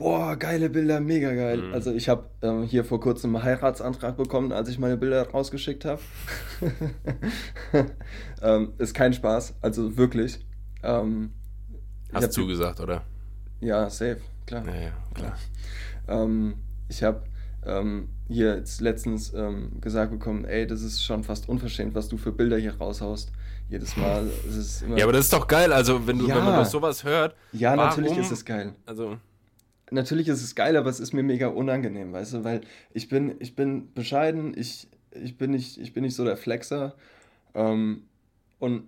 [0.03, 1.63] boah, geile Bilder, mega geil.
[1.63, 1.75] Mhm.
[1.75, 5.85] Also ich habe ähm, hier vor kurzem einen Heiratsantrag bekommen, als ich meine Bilder rausgeschickt
[5.85, 6.01] habe.
[8.43, 10.45] ähm, ist kein Spaß, also wirklich.
[10.83, 11.31] Ähm,
[12.13, 13.03] Hast du zugesagt, oder?
[13.61, 14.67] Ja, safe, klar.
[14.67, 15.37] Ja, ja, klar.
[16.09, 16.55] Ähm,
[16.89, 17.23] ich habe
[17.65, 22.17] ähm, hier jetzt letztens ähm, gesagt bekommen, ey, das ist schon fast unverschämt, was du
[22.17, 23.31] für Bilder hier raushaust.
[23.69, 24.29] Jedes Mal.
[24.97, 25.73] ja, aber das ist doch geil.
[25.73, 26.37] Also, wenn, du, ja.
[26.37, 27.35] wenn man doch sowas hört.
[27.53, 27.89] Ja, warum?
[27.89, 28.75] natürlich ist es geil.
[28.85, 29.17] Also
[29.93, 33.37] natürlich ist es geil, aber es ist mir mega unangenehm, weißt du, weil ich bin,
[33.39, 36.95] ich bin bescheiden, ich, ich, bin, nicht, ich bin nicht so der Flexer.
[37.55, 38.05] Ähm,
[38.59, 38.85] und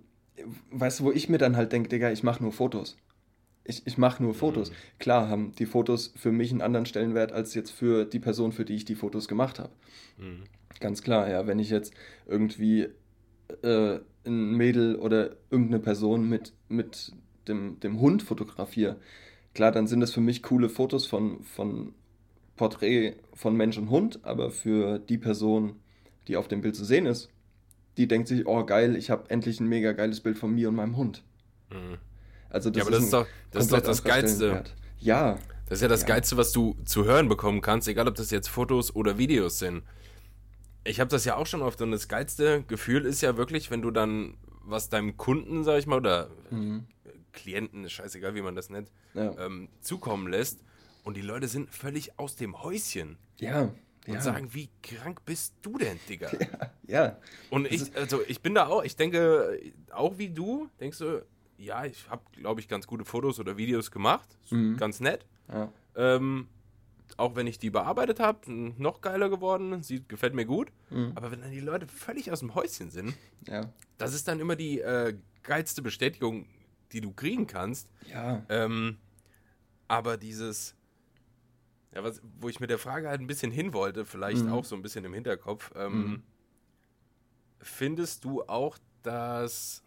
[0.71, 2.97] weißt du, wo ich mir dann halt denke, Digga, ich mache nur Fotos.
[3.63, 4.69] Ich, ich mache nur Fotos.
[4.69, 4.75] Mhm.
[4.99, 8.65] Klar haben die Fotos für mich einen anderen Stellenwert als jetzt für die Person, für
[8.65, 9.71] die ich die Fotos gemacht habe.
[10.17, 10.43] Mhm.
[10.79, 11.47] Ganz klar, ja.
[11.47, 11.93] Wenn ich jetzt
[12.27, 12.89] irgendwie
[13.63, 17.13] äh, ein Mädel oder irgendeine Person mit, mit
[17.47, 18.97] dem, dem Hund fotografiere,
[19.55, 21.93] Klar, dann sind das für mich coole Fotos von, von
[22.57, 25.77] Porträt von Mensch und Hund, aber für die Person,
[26.27, 27.29] die auf dem Bild zu sehen ist,
[27.97, 30.75] die denkt sich, oh geil, ich habe endlich ein mega geiles Bild von mir und
[30.75, 31.23] meinem Hund.
[31.71, 31.97] Mhm.
[32.49, 34.63] Also das ja, ist das ist doch das, ist doch das Geilste.
[34.99, 35.39] Ja.
[35.67, 36.07] Das ist ja das ja.
[36.07, 39.83] Geilste, was du zu hören bekommen kannst, egal ob das jetzt Fotos oder Videos sind.
[40.83, 43.81] Ich habe das ja auch schon oft und das geilste Gefühl ist ja wirklich, wenn
[43.81, 46.85] du dann was deinem Kunden, sag ich mal, oder mhm.
[47.35, 49.35] Klienten, ist scheißegal, wie man das nennt, ja.
[49.37, 50.61] ähm, zukommen lässt.
[51.03, 53.17] Und die Leute sind völlig aus dem Häuschen.
[53.37, 53.71] Ja.
[54.07, 54.21] Und ja.
[54.21, 56.31] sagen, wie krank bist du denn, Digga?
[56.87, 57.05] Ja.
[57.05, 57.17] ja.
[57.49, 59.59] Und ich, also ich bin da auch, ich denke,
[59.91, 61.25] auch wie du, denkst du,
[61.57, 64.37] ja, ich habe, glaube ich, ganz gute Fotos oder Videos gemacht.
[64.49, 64.77] Mhm.
[64.77, 65.25] Ganz nett.
[65.47, 65.71] Ja.
[65.95, 66.47] Ähm,
[67.17, 70.71] auch wenn ich die bearbeitet habe, noch geiler geworden, sieht, gefällt mir gut.
[70.89, 71.13] Mhm.
[71.15, 73.13] Aber wenn dann die Leute völlig aus dem Häuschen sind,
[73.47, 73.71] ja.
[73.97, 76.47] das ist dann immer die äh, geilste Bestätigung,
[76.91, 77.89] die du kriegen kannst.
[78.09, 78.45] Ja.
[78.49, 78.97] Ähm,
[79.87, 80.75] aber dieses,
[81.93, 84.51] ja, was, wo ich mit der Frage halt ein bisschen hin wollte, vielleicht mhm.
[84.51, 86.23] auch so ein bisschen im Hinterkopf, ähm, mhm.
[87.59, 89.83] findest du auch, dass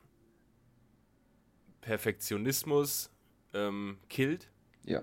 [1.80, 3.10] Perfektionismus
[3.54, 4.50] ähm, killt?
[4.84, 5.02] Ja.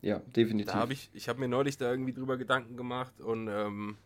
[0.00, 0.72] Ja, definitiv.
[0.72, 3.96] Da habe ich, ich habe mir neulich da irgendwie drüber Gedanken gemacht und ähm,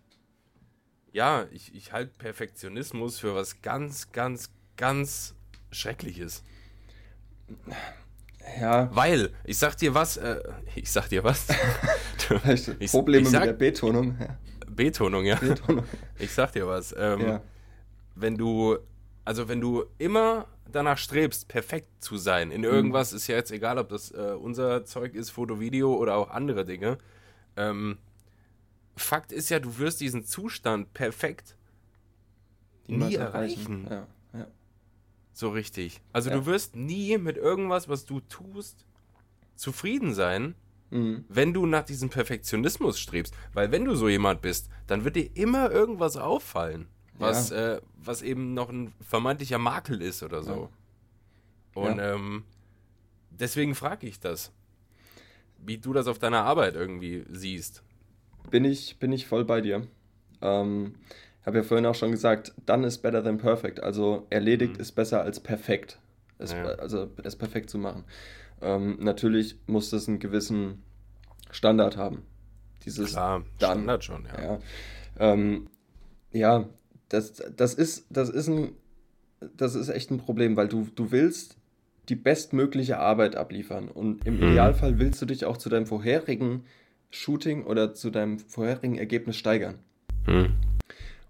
[1.12, 5.35] ja, ich, ich halte Perfektionismus für was ganz, ganz, ganz
[5.76, 6.42] Schreckliches.
[8.60, 8.94] Ja.
[8.94, 10.40] Weil, ich sag dir was, äh,
[10.74, 11.46] ich sag dir was.
[12.78, 14.16] ich, Probleme ich sag, mit der Betonung.
[14.18, 14.38] Ja.
[14.68, 15.36] Betonung, ja.
[15.36, 15.84] Betonung.
[16.18, 16.94] Ich sag dir was.
[16.96, 17.42] Ähm, ja.
[18.14, 18.78] Wenn du,
[19.24, 23.16] also wenn du immer danach strebst, perfekt zu sein, in irgendwas mhm.
[23.16, 26.64] ist ja jetzt egal, ob das äh, unser Zeug ist, Foto, Video oder auch andere
[26.64, 26.98] Dinge.
[27.56, 27.98] Ähm,
[28.96, 31.56] Fakt ist ja, du wirst diesen Zustand perfekt
[32.86, 33.86] nie erreichen.
[33.90, 34.06] Ja
[35.36, 36.00] so richtig.
[36.14, 36.36] Also ja.
[36.36, 38.86] du wirst nie mit irgendwas, was du tust,
[39.54, 40.54] zufrieden sein,
[40.90, 41.26] mhm.
[41.28, 43.34] wenn du nach diesem Perfektionismus strebst.
[43.52, 47.74] Weil wenn du so jemand bist, dann wird dir immer irgendwas auffallen, was, ja.
[47.74, 50.70] äh, was eben noch ein vermeintlicher Makel ist oder so.
[51.74, 51.82] Ja.
[51.82, 52.44] Und ähm,
[53.28, 54.52] deswegen frage ich das,
[55.58, 57.82] wie du das auf deiner Arbeit irgendwie siehst.
[58.50, 59.86] Bin ich, bin ich voll bei dir.
[60.40, 60.94] Ähm,
[61.46, 63.82] habe ja vorhin auch schon gesagt, done is better than perfect.
[63.82, 64.80] Also erledigt mhm.
[64.80, 65.98] ist besser als perfekt.
[66.38, 66.64] Es, ja.
[66.64, 68.04] Also es perfekt zu machen.
[68.60, 70.82] Ähm, natürlich muss das einen gewissen
[71.50, 72.22] Standard haben.
[72.84, 74.42] Dieses Klar, dann, Standard schon, ja.
[74.42, 74.58] Ja,
[75.18, 75.68] ähm,
[76.32, 76.68] ja
[77.08, 78.72] das, das, ist, das, ist ein,
[79.56, 81.56] das ist echt ein Problem, weil du, du willst
[82.08, 83.88] die bestmögliche Arbeit abliefern.
[83.88, 84.48] Und im mhm.
[84.48, 86.64] Idealfall willst du dich auch zu deinem vorherigen
[87.10, 89.78] Shooting oder zu deinem vorherigen Ergebnis steigern.
[90.26, 90.54] Mhm.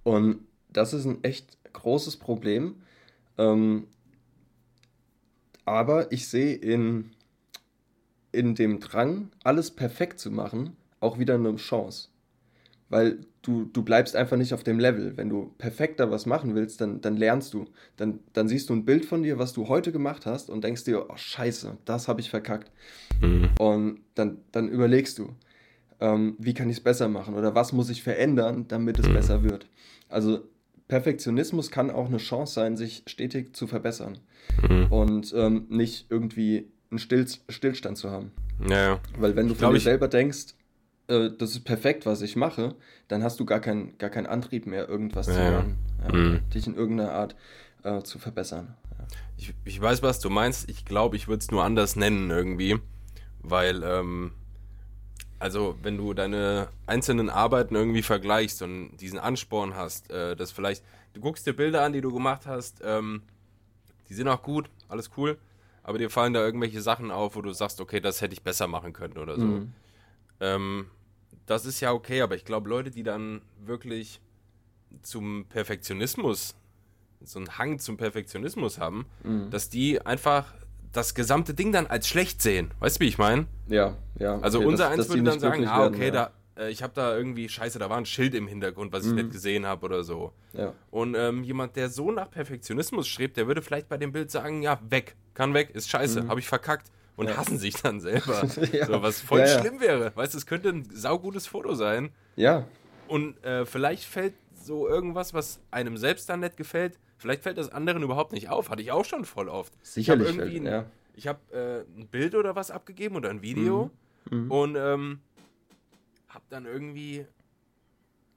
[0.07, 0.39] Und
[0.69, 2.77] das ist ein echt großes Problem.
[3.39, 3.89] Ähm,
[5.65, 7.11] aber ich sehe in,
[8.31, 12.11] in dem Drang, alles perfekt zu machen, auch wieder eine Chance.
[12.89, 15.17] Weil du, du bleibst einfach nicht auf dem Level.
[15.17, 17.65] Wenn du perfekter was machen willst, dann, dann lernst du.
[17.97, 20.85] Dann, dann siehst du ein Bild von dir, was du heute gemacht hast und denkst
[20.85, 22.71] dir, oh scheiße, das habe ich verkackt.
[23.21, 23.49] Mhm.
[23.59, 25.35] Und dann, dann überlegst du,
[26.01, 29.15] ähm, wie kann ich es besser machen oder was muss ich verändern, damit es mhm.
[29.15, 29.67] besser wird.
[30.09, 30.41] Also
[30.89, 34.19] Perfektionismus kann auch eine Chance sein, sich stetig zu verbessern
[34.69, 34.87] mhm.
[34.91, 38.31] und ähm, nicht irgendwie einen Still Stillstand zu haben.
[38.69, 40.55] Ja, Weil wenn du von dir selber denkst,
[41.09, 42.75] äh, das ist perfekt, was ich mache,
[43.09, 45.33] dann hast du gar, kein, gar keinen Antrieb mehr, irgendwas Ja.
[45.33, 45.79] zu lernen.
[46.03, 46.41] Ja, Mhm.
[46.55, 47.37] Dich in irgendeiner Art
[47.83, 48.75] äh, zu verbessern.
[49.37, 50.69] Ich, ich weiß, was du meinst.
[50.71, 52.79] Ich glaube, ich würde es nur anders nennen irgendwie.
[53.43, 54.33] Weil, ähm,
[55.39, 60.83] also, wenn du deine einzelnen Arbeiten irgendwie vergleichst und diesen Ansporn hast, äh, dass vielleicht,
[61.15, 63.23] du guckst dir Bilder an, die du gemacht hast, ähm,
[64.09, 65.39] die sind auch gut, alles cool,
[65.83, 68.67] aber dir fallen da irgendwelche Sachen auf, wo du sagst, okay, das hätte ich besser
[68.67, 69.47] machen können oder so.
[69.47, 69.73] Mhm.
[70.41, 70.87] Ähm,
[71.47, 74.21] das ist ja okay, aber ich glaube, Leute, die dann wirklich
[75.03, 76.55] zum Perfektionismus,
[77.23, 79.51] so einen Hang zum Perfektionismus haben, Mhm.
[79.51, 80.55] dass die einfach
[80.93, 82.71] das gesamte Ding dann als schlecht sehen.
[82.81, 83.47] Weißt du, wie ich meine?
[83.69, 84.39] Ja, ja.
[84.41, 86.11] Also okay, unser dass- eins würde dann sagen, ah, werden, okay, ja.
[86.57, 89.11] da, äh, ich habe da irgendwie, scheiße, da war ein Schild im Hintergrund, was ich
[89.11, 89.17] Mhm.
[89.17, 90.33] nicht gesehen habe oder so.
[90.53, 90.73] Ja.
[90.91, 94.63] Und ähm, jemand, der so nach Perfektionismus strebt, der würde vielleicht bei dem Bild sagen,
[94.63, 96.91] ja, weg, kann weg, ist scheiße, habe ich verkackt.
[97.17, 97.31] Und Mhm.
[97.33, 97.37] Ja.
[97.39, 98.43] hassen sich dann selber.
[98.73, 98.87] Ja.
[98.87, 99.61] So, was voll Ja, ja.
[99.61, 100.13] schlimm wäre.
[100.15, 102.11] Weißt du, es könnte ein saugutes Foto sein.
[102.37, 102.67] ja,
[103.09, 107.71] Und äh, vielleicht fällt so irgendwas, was einem selbst dann nicht gefällt, vielleicht fällt das
[107.71, 108.69] anderen überhaupt nicht auf.
[108.69, 109.73] Hatte ich auch schon voll oft.
[109.83, 110.29] sicherlich.
[110.29, 113.41] Ich habe irgendwie fällt- ein, ich hab, äh, ein Bild oder was abgegeben oder ein
[113.43, 113.91] Video Mhm.
[114.51, 115.21] Und ähm,
[116.29, 117.27] hab dann irgendwie.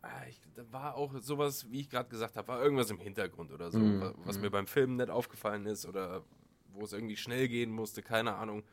[0.01, 3.51] ah, Ich, da war auch sowas, wie ich gerade gesagt habe, war irgendwas im Hintergrund
[3.51, 6.23] oder so, Mhm, wa- was mir beim Filmen nicht aufgefallen ist oder
[6.71, 8.63] wo es irgendwie schnell gehen musste, keine Ahnung.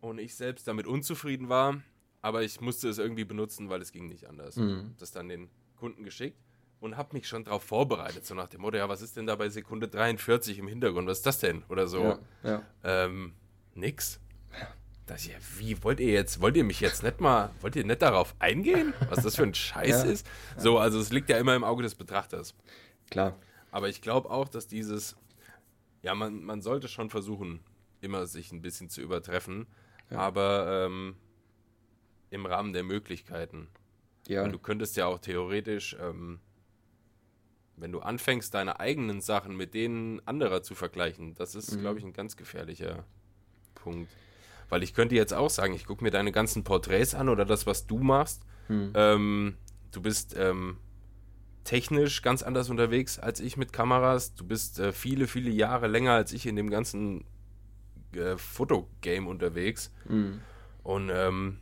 [0.00, 1.80] Und ich selbst damit unzufrieden war,
[2.20, 4.56] aber ich musste es irgendwie benutzen, weil es ging nicht anders.
[4.56, 4.94] Mhm.
[4.98, 6.38] Das dann den Kunden geschickt
[6.80, 9.36] und habe mich schon darauf vorbereitet, so nach dem Motto, ja, was ist denn da
[9.36, 11.62] bei Sekunde 43 im Hintergrund, was ist das denn?
[11.68, 12.02] Oder so.
[12.02, 12.62] Ja, ja.
[12.84, 13.34] Ähm,
[13.74, 14.20] nix.
[15.06, 18.02] Das ja, wie wollt ihr jetzt, wollt ihr mich jetzt nicht mal, wollt ihr nicht
[18.02, 20.10] darauf eingehen, was das für ein Scheiß Ja.
[20.10, 20.26] ist?
[20.56, 22.54] So, also es liegt ja immer im Auge des Betrachters.
[23.10, 23.36] Klar.
[23.72, 25.16] Aber ich glaube auch, dass dieses,
[26.02, 27.60] ja, man, man sollte schon versuchen,
[28.00, 29.66] immer sich ein bisschen zu übertreffen,
[30.10, 30.18] Ja.
[30.18, 31.16] aber ähm,
[32.30, 33.68] im Rahmen der Möglichkeiten.
[34.28, 34.44] Ja.
[34.44, 36.38] Weil du könntest ja auch theoretisch, ähm,
[37.76, 41.80] wenn du anfängst, deine eigenen Sachen mit denen anderer zu vergleichen, das ist, Mhm.
[41.80, 43.04] glaube ich, ein ganz gefährlicher
[43.74, 44.08] Punkt.
[44.72, 47.66] Weil ich könnte jetzt auch sagen, ich gucke mir deine ganzen Porträts an oder das,
[47.66, 48.40] was du machst.
[48.68, 48.92] Hm.
[48.94, 49.56] Ähm,
[49.90, 50.78] du bist ähm,
[51.62, 54.34] technisch ganz anders unterwegs als ich mit Kameras.
[54.34, 57.26] Du bist äh, viele, viele Jahre länger als ich in dem ganzen
[58.14, 59.92] äh, Fotogame unterwegs.
[60.08, 60.40] Mhm.
[60.82, 61.58] Und ähm,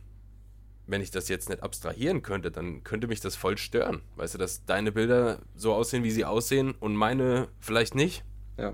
[0.87, 4.03] wenn ich das jetzt nicht abstrahieren könnte, dann könnte mich das voll stören.
[4.15, 8.23] Weißt du, dass deine Bilder so aussehen, wie sie aussehen und meine vielleicht nicht.
[8.57, 8.73] Ja.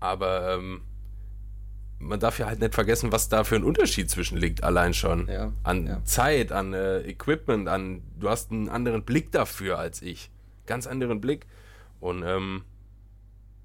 [0.00, 0.80] Aber ähm,
[1.98, 5.26] man darf ja halt nicht vergessen, was da für ein Unterschied zwischen liegt, allein schon.
[5.28, 5.52] Ja.
[5.62, 6.04] An ja.
[6.04, 10.30] Zeit, an äh, Equipment, an du hast einen anderen Blick dafür als ich.
[10.66, 11.46] Ganz anderen Blick.
[12.00, 12.64] Und ähm,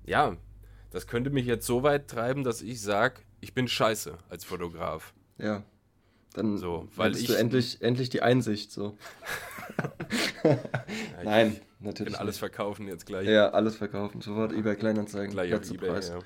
[0.05, 0.37] ja,
[0.91, 5.13] das könnte mich jetzt so weit treiben, dass ich sage, ich bin scheiße als Fotograf.
[5.37, 5.63] Ja.
[6.33, 8.97] Dann So, weil ich- du endlich, endlich die Einsicht so.
[10.43, 10.57] Ja,
[11.23, 12.13] Nein, Ich natürlich.
[12.13, 12.39] bin alles nicht.
[12.39, 13.27] verkaufen jetzt gleich.
[13.27, 14.21] Ja, alles verkaufen.
[14.21, 15.31] Sofort eBay Kleinanzeigen.
[15.31, 15.89] gleich auf Ebay.
[15.89, 16.09] Preis.
[16.09, 16.19] Ja.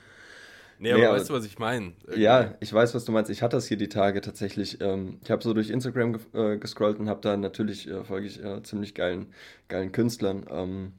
[0.80, 1.94] Nee, aber Nee, aber- weißt du, was ich meine?
[2.16, 3.30] Ja, ich weiß, was du meinst.
[3.32, 4.80] Ich hatte das hier die Tage tatsächlich.
[4.82, 6.22] Ähm, ich habe so durch Instagram ge
[6.54, 9.28] äh, gescrollt und habe da natürlich äh, folge ich äh, ziemlich geilen,
[9.70, 10.94] geilen Künstlern ähm,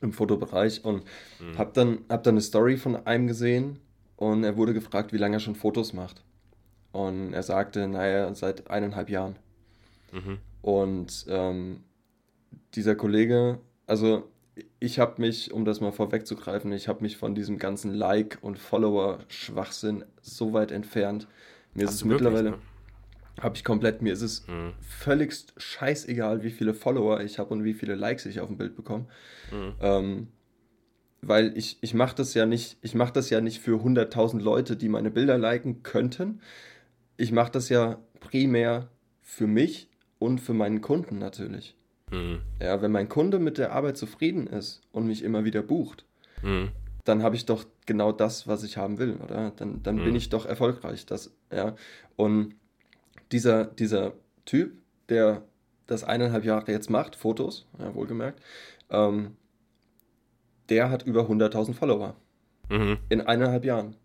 [0.00, 1.04] im Fotobereich und
[1.40, 1.58] Mhm.
[1.58, 3.78] habe dann, hab dann eine Story von einem gesehen
[4.16, 6.22] und er wurde gefragt, wie lange er schon Fotos macht.
[6.92, 9.36] Und er sagte, naja, seit eineinhalb Jahren.
[10.12, 10.38] Mhm.
[10.60, 11.82] Und ähm,
[12.74, 14.28] dieser Kollege, also
[14.80, 18.58] ich habe mich, um das mal vorwegzugreifen, ich habe mich von diesem ganzen Like- und
[18.58, 21.26] Follower-Schwachsinn so weit entfernt.
[21.74, 22.58] Mir ist Hast es du wirklich, mittlerweile, ne?
[23.40, 24.74] habe ich komplett, mir ist es Mhm.
[24.80, 28.76] völligst scheißegal, wie viele Follower ich habe und wie viele Likes ich auf dem Bild
[28.76, 29.06] bekomme.
[29.50, 29.74] Mhm.
[29.80, 30.28] Ähm,
[31.22, 34.76] weil ich, ich mache das ja nicht, ich mache das ja nicht für 100.000 Leute,
[34.76, 36.40] die meine Bilder liken könnten.
[37.16, 38.88] Ich mache das ja primär
[39.22, 39.88] für mich
[40.18, 41.76] und für meinen Kunden natürlich.
[42.12, 42.40] Mhm.
[42.60, 46.04] Ja, wenn mein Kunde mit der Arbeit zufrieden ist und mich immer wieder bucht,
[46.42, 46.70] Mhm.
[47.04, 49.50] dann habe ich doch genau das, was ich haben will, oder?
[49.56, 50.16] Dann, dann bin Mhm.
[50.16, 51.06] ich doch erfolgreich.
[51.06, 51.74] Das, ja.
[52.16, 52.54] Und
[53.32, 54.12] dieser, dieser
[54.44, 55.42] Typ, der
[55.86, 58.40] das eineinhalb Jahre jetzt macht, Fotos, ja, wohlgemerkt,
[58.90, 59.36] ähm,
[60.68, 62.14] der hat über 100.000 Follower
[62.70, 62.98] Mhm.
[63.08, 63.96] in eineinhalb Jahren.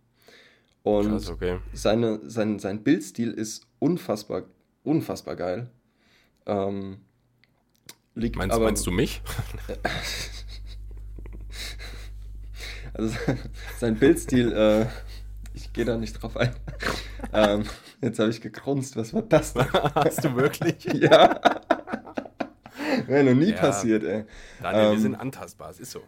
[0.84, 1.60] Und Krass, okay.
[1.74, 4.44] seine, sein, sein Bildstil ist unfassbar,
[4.84, 5.70] unfassbar geil.
[6.46, 6.98] Ähm,
[8.18, 9.22] liegt Meinst, aber, meinst du mich?
[12.94, 13.16] Also
[13.78, 14.86] sein Bildstil, äh,
[15.54, 16.56] ich gehe da nicht drauf ein.
[17.34, 17.66] ähm,
[18.02, 19.72] jetzt habe ich gegrunzt, was war das denn?
[19.72, 20.84] Hast du wirklich?
[20.94, 21.40] ja.
[23.06, 23.58] Wäre noch nie Ja.
[23.58, 24.26] passiert, ey.
[24.62, 26.02] Daniel, wir Ähm, sind antastbar, es ist so.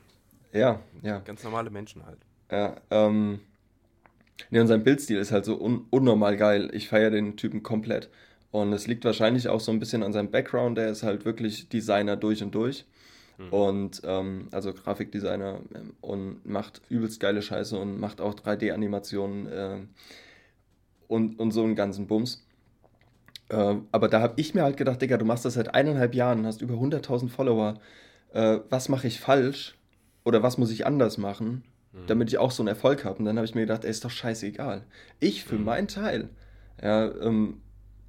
[0.51, 1.19] Ja, ja.
[1.19, 2.17] Ganz normale Menschen halt.
[2.51, 3.41] Ja, ähm,
[4.49, 6.71] nee, und sein Bildstil ist halt so un unnormal geil.
[6.73, 8.09] Ich feiere den Typen komplett.
[8.51, 10.77] Und es liegt wahrscheinlich auch so ein bisschen an seinem Background.
[10.77, 12.85] Der ist halt wirklich Designer durch und durch.
[13.37, 13.53] Mhm.
[13.53, 19.77] Und ähm, also Grafikdesigner ähm, und macht übelst geile Scheiße und macht auch 3D-Animationen äh,
[21.07, 22.45] und, und so einen ganzen Bums.
[23.49, 26.45] Äh, aber da habe ich mir halt gedacht, Digga, du machst das seit eineinhalb Jahren,
[26.45, 27.79] hast über 100.000 Follower.
[28.33, 29.75] Äh, was mache ich falsch?
[30.25, 32.07] Oder was muss ich anders machen, mhm.
[32.07, 33.19] damit ich auch so einen Erfolg habe?
[33.19, 34.83] Und dann habe ich mir gedacht, ey, ist doch scheißegal.
[35.19, 35.65] Ich für mhm.
[35.65, 36.29] meinen Teil
[36.81, 37.61] ja, ähm,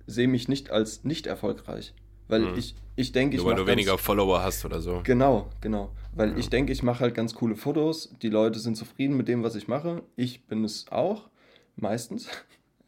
[0.07, 1.95] sehe mich nicht als nicht erfolgreich.
[2.29, 2.59] Weil mhm.
[2.59, 3.43] ich, ich denke, ich.
[3.43, 5.01] Nur weil du weniger Follower hast oder so.
[5.05, 5.91] Genau, genau.
[6.15, 6.37] Weil ja.
[6.37, 8.15] ich denke, ich mache halt ganz coole Fotos.
[8.23, 10.03] Die Leute sind zufrieden mit dem, was ich mache.
[10.17, 11.29] Ich bin es auch.
[11.77, 12.29] Meistens.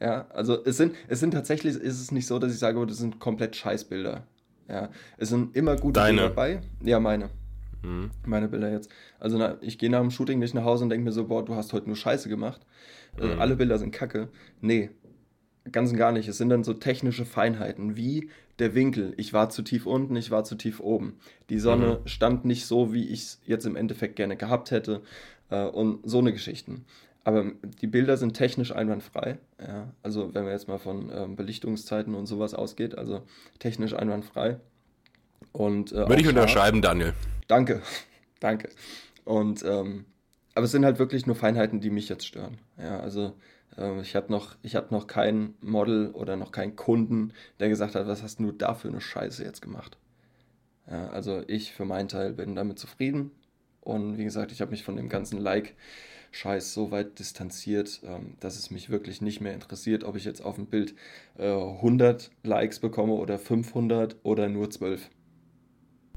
[0.00, 2.84] Ja, also es sind, es sind tatsächlich, ist es nicht so, dass ich sage, oh,
[2.84, 4.26] das sind komplett Scheißbilder.
[4.68, 6.22] Ja, es sind immer gute Deine.
[6.22, 6.60] Bilder dabei.
[6.82, 7.30] Ja, meine.
[7.82, 8.10] Mhm.
[8.26, 8.90] Meine Bilder jetzt.
[9.20, 11.44] Also na, ich gehe nach dem Shooting nicht nach Hause und denke mir so, boah,
[11.44, 12.62] du hast heute nur Scheiße gemacht.
[13.16, 13.40] Also, mhm.
[13.40, 14.28] alle Bilder sind kacke.
[14.60, 14.90] Nee,
[15.70, 16.28] ganz und gar nicht.
[16.28, 19.14] Es sind dann so technische Feinheiten, wie der Winkel.
[19.16, 21.18] Ich war zu tief unten, ich war zu tief oben.
[21.50, 22.06] Die Sonne mhm.
[22.06, 25.02] stand nicht so, wie ich es jetzt im Endeffekt gerne gehabt hätte.
[25.50, 26.84] Äh, und so eine Geschichten.
[27.24, 29.38] Aber die Bilder sind technisch einwandfrei.
[29.60, 29.92] Ja?
[30.02, 33.22] Also wenn man jetzt mal von ähm, Belichtungszeiten und sowas ausgeht, also
[33.60, 34.58] technisch einwandfrei.
[35.52, 37.12] Und, äh, Würde ich unterschreiben, Daniel.
[37.46, 37.82] Danke,
[38.40, 38.70] danke.
[39.24, 40.06] Und ähm,
[40.54, 42.58] aber es sind halt wirklich nur Feinheiten, die mich jetzt stören.
[42.78, 43.34] Ja, also
[44.02, 48.06] ich hatte noch, ich hatte noch kein Model oder noch keinen Kunden, der gesagt hat,
[48.06, 49.96] was hast du da für eine Scheiße jetzt gemacht?
[50.90, 53.30] Ja, also ich für meinen Teil bin damit zufrieden.
[53.80, 55.74] Und wie gesagt, ich habe mich von dem ganzen Like
[56.32, 60.40] Scheiß so weit distanziert, ähm, dass es mich wirklich nicht mehr interessiert, ob ich jetzt
[60.42, 60.94] auf dem Bild
[61.38, 65.10] äh, 100 Likes bekomme oder 500 oder nur 12.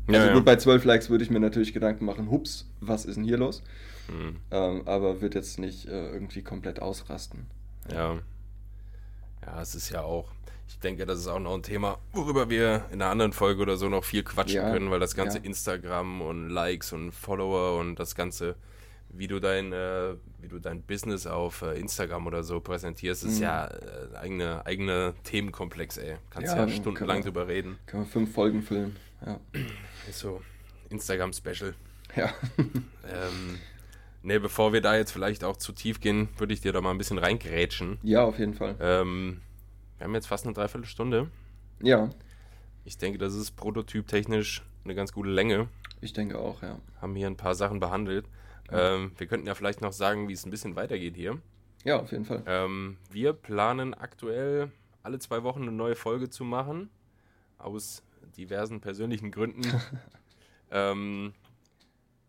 [0.10, 0.44] Ja, also gut, ja.
[0.44, 3.64] bei 12 Likes würde ich mir natürlich Gedanken machen, hups, was ist denn hier los?
[4.08, 4.38] Mhm.
[4.52, 7.48] Ähm, aber wird jetzt nicht äh, irgendwie komplett ausrasten.
[7.92, 8.20] Ja.
[9.46, 10.32] Ja, es ist ja auch,
[10.68, 13.78] ich denke, das ist auch noch ein Thema, worüber wir in einer anderen Folge oder
[13.78, 15.44] so noch viel quatschen ja, können, weil das ganze ja.
[15.44, 18.56] Instagram und Likes und Follower und das ganze
[19.18, 23.38] wie du dein, äh, wie du dein Business auf äh, Instagram oder so präsentierst, ist
[23.38, 23.44] mhm.
[23.44, 26.18] ja äh, eigene, eigene Themenkomplex, ey.
[26.30, 27.78] Kannst ja, ja stundenlang drüber reden.
[27.86, 28.96] Können wir fünf Folgen füllen,
[29.26, 29.40] ja.
[30.10, 30.42] Ist so
[30.90, 31.74] Instagram-Special.
[32.16, 32.34] Ja.
[32.58, 33.60] ähm,
[34.26, 36.92] ne, bevor wir da jetzt vielleicht auch zu tief gehen, würde ich dir da mal
[36.92, 38.00] ein bisschen reingrätschen.
[38.04, 38.76] Ja, auf jeden Fall.
[38.80, 39.42] Ähm,
[39.98, 41.30] wir haben jetzt fast eine Dreiviertelstunde.
[41.82, 42.10] Ja.
[42.84, 45.70] Ich denke, das ist prototyptechnisch eine ganz gute Länge.
[46.02, 46.80] Ich denke auch, ja.
[47.02, 48.28] Haben hier ein paar Sachen behandelt.
[48.72, 51.40] Ähm, wir könnten ja vielleicht noch sagen, wie es ein bisschen weitergeht hier.
[51.84, 52.44] Ja, auf jeden Fall.
[52.48, 54.72] Ähm, wir planen aktuell
[55.04, 56.90] alle zwei Wochen eine neue Folge zu machen.
[57.60, 58.04] Aus
[58.38, 59.62] diversen persönlichen Gründen.
[60.72, 61.34] ähm,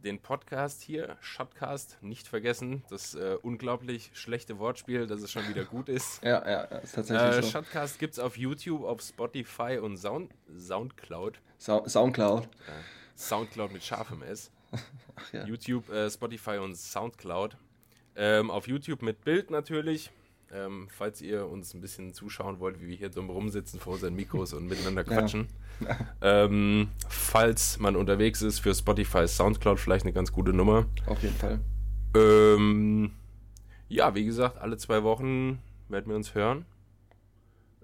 [0.07, 2.85] den Podcast hier, Shotcast, nicht vergessen.
[2.89, 6.23] Das äh, unglaublich schlechte Wortspiel, dass es schon wieder gut ist.
[6.25, 7.51] ja, ja, ist tatsächlich äh, so.
[7.51, 11.41] Shotcast gibt es auf YouTube, auf Spotify und Sound, Soundcloud.
[11.59, 12.45] So Soundcloud.
[12.45, 14.53] Äh, Soundcloud mit scharfem S.
[15.17, 15.45] Ach, ja.
[15.45, 17.57] YouTube, äh, Spotify und Soundcloud.
[18.15, 20.13] Ähm, auf YouTube mit Bild natürlich.
[20.53, 24.15] Ähm, falls ihr uns ein bisschen zuschauen wollt, wie wir hier dumm rumsitzen vor unseren
[24.15, 25.49] Mikros und miteinander quatschen.
[25.81, 25.99] Ja.
[26.45, 30.87] Ähm, falls man unterwegs ist für Spotify, Soundcloud vielleicht eine ganz gute Nummer.
[31.07, 31.61] Auf jeden Fall.
[32.15, 33.11] Ähm,
[33.89, 36.65] ja, wie gesagt, alle zwei Wochen werden wir uns hören.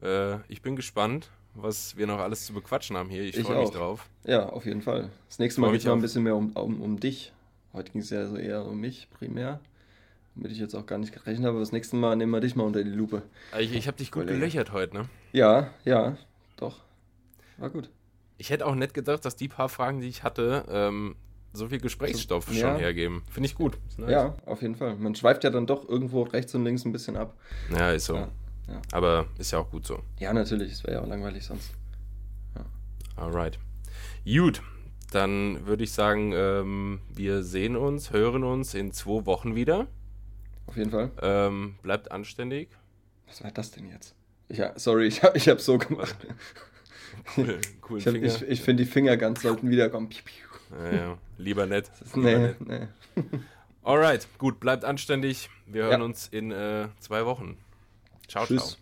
[0.00, 3.22] Äh, ich bin gespannt was wir noch alles zu bequatschen haben hier.
[3.22, 4.08] Ich, ich freue mich drauf.
[4.24, 5.10] Ja, auf jeden Fall.
[5.28, 7.32] Das nächste Mal geht es mal ein bisschen mehr um, um, um dich.
[7.72, 9.60] Heute ging es ja so eher um mich primär.
[10.34, 11.58] Womit ich jetzt auch gar nicht gerechnet habe.
[11.58, 13.22] Das nächste Mal nehmen wir dich mal unter die Lupe.
[13.58, 15.08] Ich, ich habe dich gut gelöchert heute, ne?
[15.32, 16.16] Ja, ja,
[16.56, 16.80] doch.
[17.58, 17.90] War gut.
[18.38, 21.16] Ich hätte auch nicht gedacht, dass die paar Fragen, die ich hatte, ähm,
[21.52, 22.76] so viel Gesprächsstoff so, schon ja.
[22.76, 23.22] hergeben.
[23.30, 23.78] Finde ich gut.
[23.98, 24.10] Nice.
[24.10, 24.96] Ja, auf jeden Fall.
[24.96, 27.36] Man schweift ja dann doch irgendwo rechts und links ein bisschen ab.
[27.70, 28.16] Ja, ist so.
[28.16, 28.28] Ja.
[28.68, 28.80] Ja.
[28.92, 30.00] Aber ist ja auch gut so.
[30.18, 30.72] Ja, natürlich.
[30.72, 31.72] Es wäre ja auch langweilig sonst.
[33.16, 33.58] Alright.
[34.24, 34.62] Gut,
[35.10, 39.86] dann würde ich sagen, ähm, wir sehen uns, hören uns in zwei Wochen wieder.
[40.72, 41.10] Auf jeden Fall.
[41.20, 42.70] Ähm, bleibt anständig.
[43.26, 44.14] Was war das denn jetzt?
[44.48, 46.16] Ja, sorry, ich habe ich hab so gemacht.
[47.36, 47.60] Cool,
[47.90, 50.08] cool ich, ich, ich finde, die Finger ganz sollten wiederkommen.
[50.72, 51.18] Ja, ja.
[51.36, 51.90] Lieber nett.
[52.14, 52.60] Lieber nee, nett.
[52.66, 52.88] nee.
[53.82, 55.50] Alright, gut, bleibt anständig.
[55.66, 56.06] Wir hören ja.
[56.06, 57.58] uns in äh, zwei Wochen.
[58.26, 58.70] Ciao, Tschüss.
[58.70, 58.78] ciao.